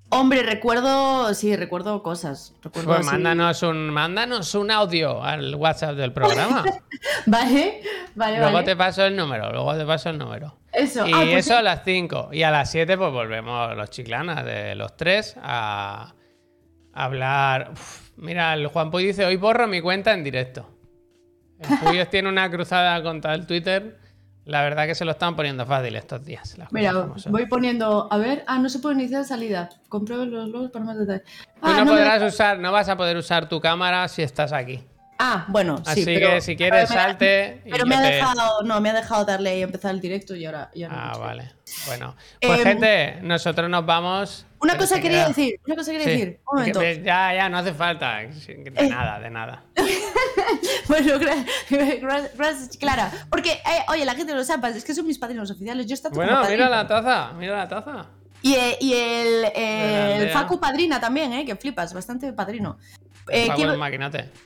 [0.10, 1.34] Hombre, recuerdo.
[1.34, 2.54] Sí, recuerdo cosas.
[2.62, 6.64] Recuerdo Pues así- mándanos un, mándanos un audio al WhatsApp del programa.
[7.26, 7.82] Vale,
[8.16, 8.66] vale, luego vale.
[8.66, 10.58] te paso el número, luego te paso el número.
[10.72, 11.06] Eso.
[11.08, 11.56] Y Ah, pues eso sí.
[11.56, 12.30] a las 5.
[12.32, 16.14] Y a las 7 pues volvemos los chiclanas de los tres a
[16.94, 17.70] hablar.
[17.74, 20.70] Uf, mira, el Juan Puy dice, hoy borro mi cuenta en directo.
[21.60, 24.00] El Puyos tiene una cruzada contra el Twitter.
[24.46, 26.58] La verdad que se lo están poniendo fácil estos días.
[26.72, 26.92] Mira,
[27.30, 28.12] voy poniendo.
[28.12, 28.44] A ver.
[28.46, 29.70] Ah, no se puede iniciar salida.
[29.88, 31.24] Compruebe los logos para más detalles.
[31.26, 34.52] Tú Ah, no, no podrás usar, no vas a poder usar tu cámara si estás
[34.52, 34.84] aquí.
[35.26, 35.84] Ah, bueno, sí.
[35.86, 37.62] Así pero- que si quieres, pero salte.
[37.70, 38.62] Pero me ha te- dejado.
[38.64, 40.70] No, me ha dejado darle y empezar el directo y ahora.
[40.74, 41.52] y ahora Ah, no vale.
[41.88, 44.46] Bueno, pues Em, gente, nosotros nos vamos.
[44.60, 45.60] Una cosa quería decir.
[45.66, 46.12] Una cosa quería Sí.
[46.12, 46.40] decir.
[46.52, 46.80] Un momento.
[46.82, 48.18] Que- Ya, ya, no hace falta.
[48.18, 48.90] De Eh.
[48.90, 49.64] nada, de nada.
[50.88, 53.10] Bueno, gra- gra- gracias, Clara.
[53.30, 55.86] Porque, eh, oye, la gente lo sepa, es que son mis padrinos oficiales.
[55.88, 58.06] Yo estoy Bueno, mira la taza, mira la taza.
[58.42, 60.30] Y, eh, y el, el.
[60.32, 61.46] Facu padrina también, ¿eh?
[61.46, 62.78] Que flipas, bastante padrino.
[63.30, 63.76] Eh, quiero-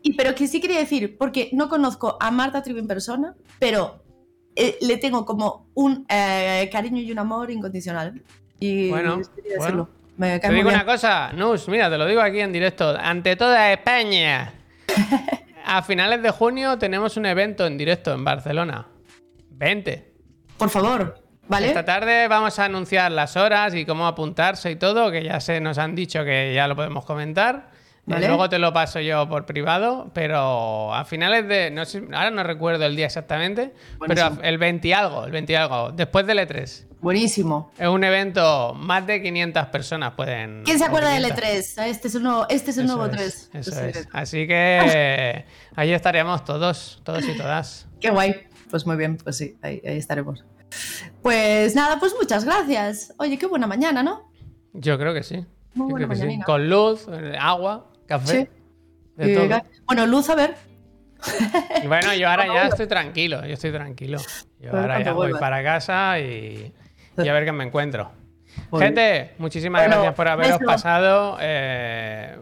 [0.03, 4.03] y, pero que sí quería decir, porque no conozco a Marta Trivi en persona, pero
[4.55, 8.21] eh, le tengo como un eh, cariño y un amor incondicional.
[8.59, 9.29] Y Bueno, bueno.
[9.59, 9.89] decirlo.
[10.17, 10.75] Me Te digo bien.
[10.75, 12.95] una cosa, Nus, mira, te lo digo aquí en directo.
[12.99, 14.53] Ante toda España.
[15.65, 18.87] A finales de junio tenemos un evento en directo en Barcelona.
[19.51, 20.13] 20.
[20.57, 21.67] Por favor, ¿vale?
[21.67, 25.59] Esta tarde vamos a anunciar las horas y cómo apuntarse y todo, que ya se
[25.59, 27.69] nos han dicho que ya lo podemos comentar.
[28.07, 28.27] Vale.
[28.27, 31.71] luego te lo paso yo por privado, pero a finales de.
[31.71, 34.29] No sé, ahora no recuerdo el día exactamente, Buenísimo.
[34.37, 36.85] pero el 20 y algo, el 20 y algo, después del E3.
[37.01, 37.71] Buenísimo.
[37.77, 40.63] Es un evento, más de 500 personas pueden.
[40.63, 41.43] ¿Quién se acuerda del 500.
[41.77, 41.85] E3?
[41.85, 43.67] Este es un nuevo, este es el Eso nuevo es, 3.
[43.67, 44.07] Eso es.
[44.13, 45.45] Así que
[45.75, 47.87] ahí estaremos todos, todos y todas.
[47.99, 48.47] Qué guay.
[48.69, 50.43] Pues muy bien, pues sí, ahí, ahí estaremos.
[51.21, 53.13] Pues nada, pues muchas gracias.
[53.17, 54.29] Oye, qué buena mañana, ¿no?
[54.73, 55.45] Yo creo que sí.
[55.73, 56.39] Muy buena que sí.
[56.45, 58.41] Con luz, eh, agua, café.
[58.41, 58.49] Sí.
[59.17, 59.61] De Eh, todo.
[59.85, 60.55] bueno, Luz, a ver.
[61.83, 64.19] Y bueno, yo ahora ya estoy tranquilo, yo estoy tranquilo.
[64.59, 65.39] Yo ahora ya voy vuelvas.
[65.41, 66.71] para casa y,
[67.17, 68.11] y a ver qué me encuentro.
[68.71, 70.65] Muy Gente, muchísimas Bueno, gracias por haberos beso.
[70.71, 71.37] pasado.
[71.41, 72.37] eh,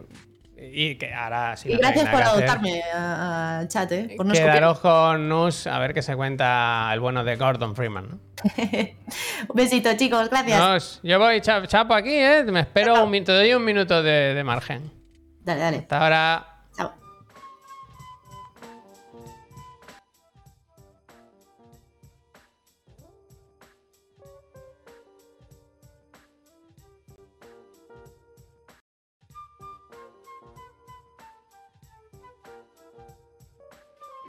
[0.72, 1.70] Y que ahora sí.
[1.70, 4.14] Y no gracias por adoptarme al chat, ¿eh?
[4.16, 8.08] Por no Quedaros con Nus a ver qué se cuenta el bueno de Gordon Freeman.
[8.10, 8.18] ¿no?
[9.48, 10.28] Un besito, chicos.
[10.30, 10.58] Gracias.
[10.58, 12.44] Nos, yo voy cha- chapo aquí, ¿eh?
[12.44, 14.90] Me espero un minuto, te doy un minuto de, de margen.
[15.46, 15.76] Dale, dale.
[15.78, 16.55] Hasta ahora.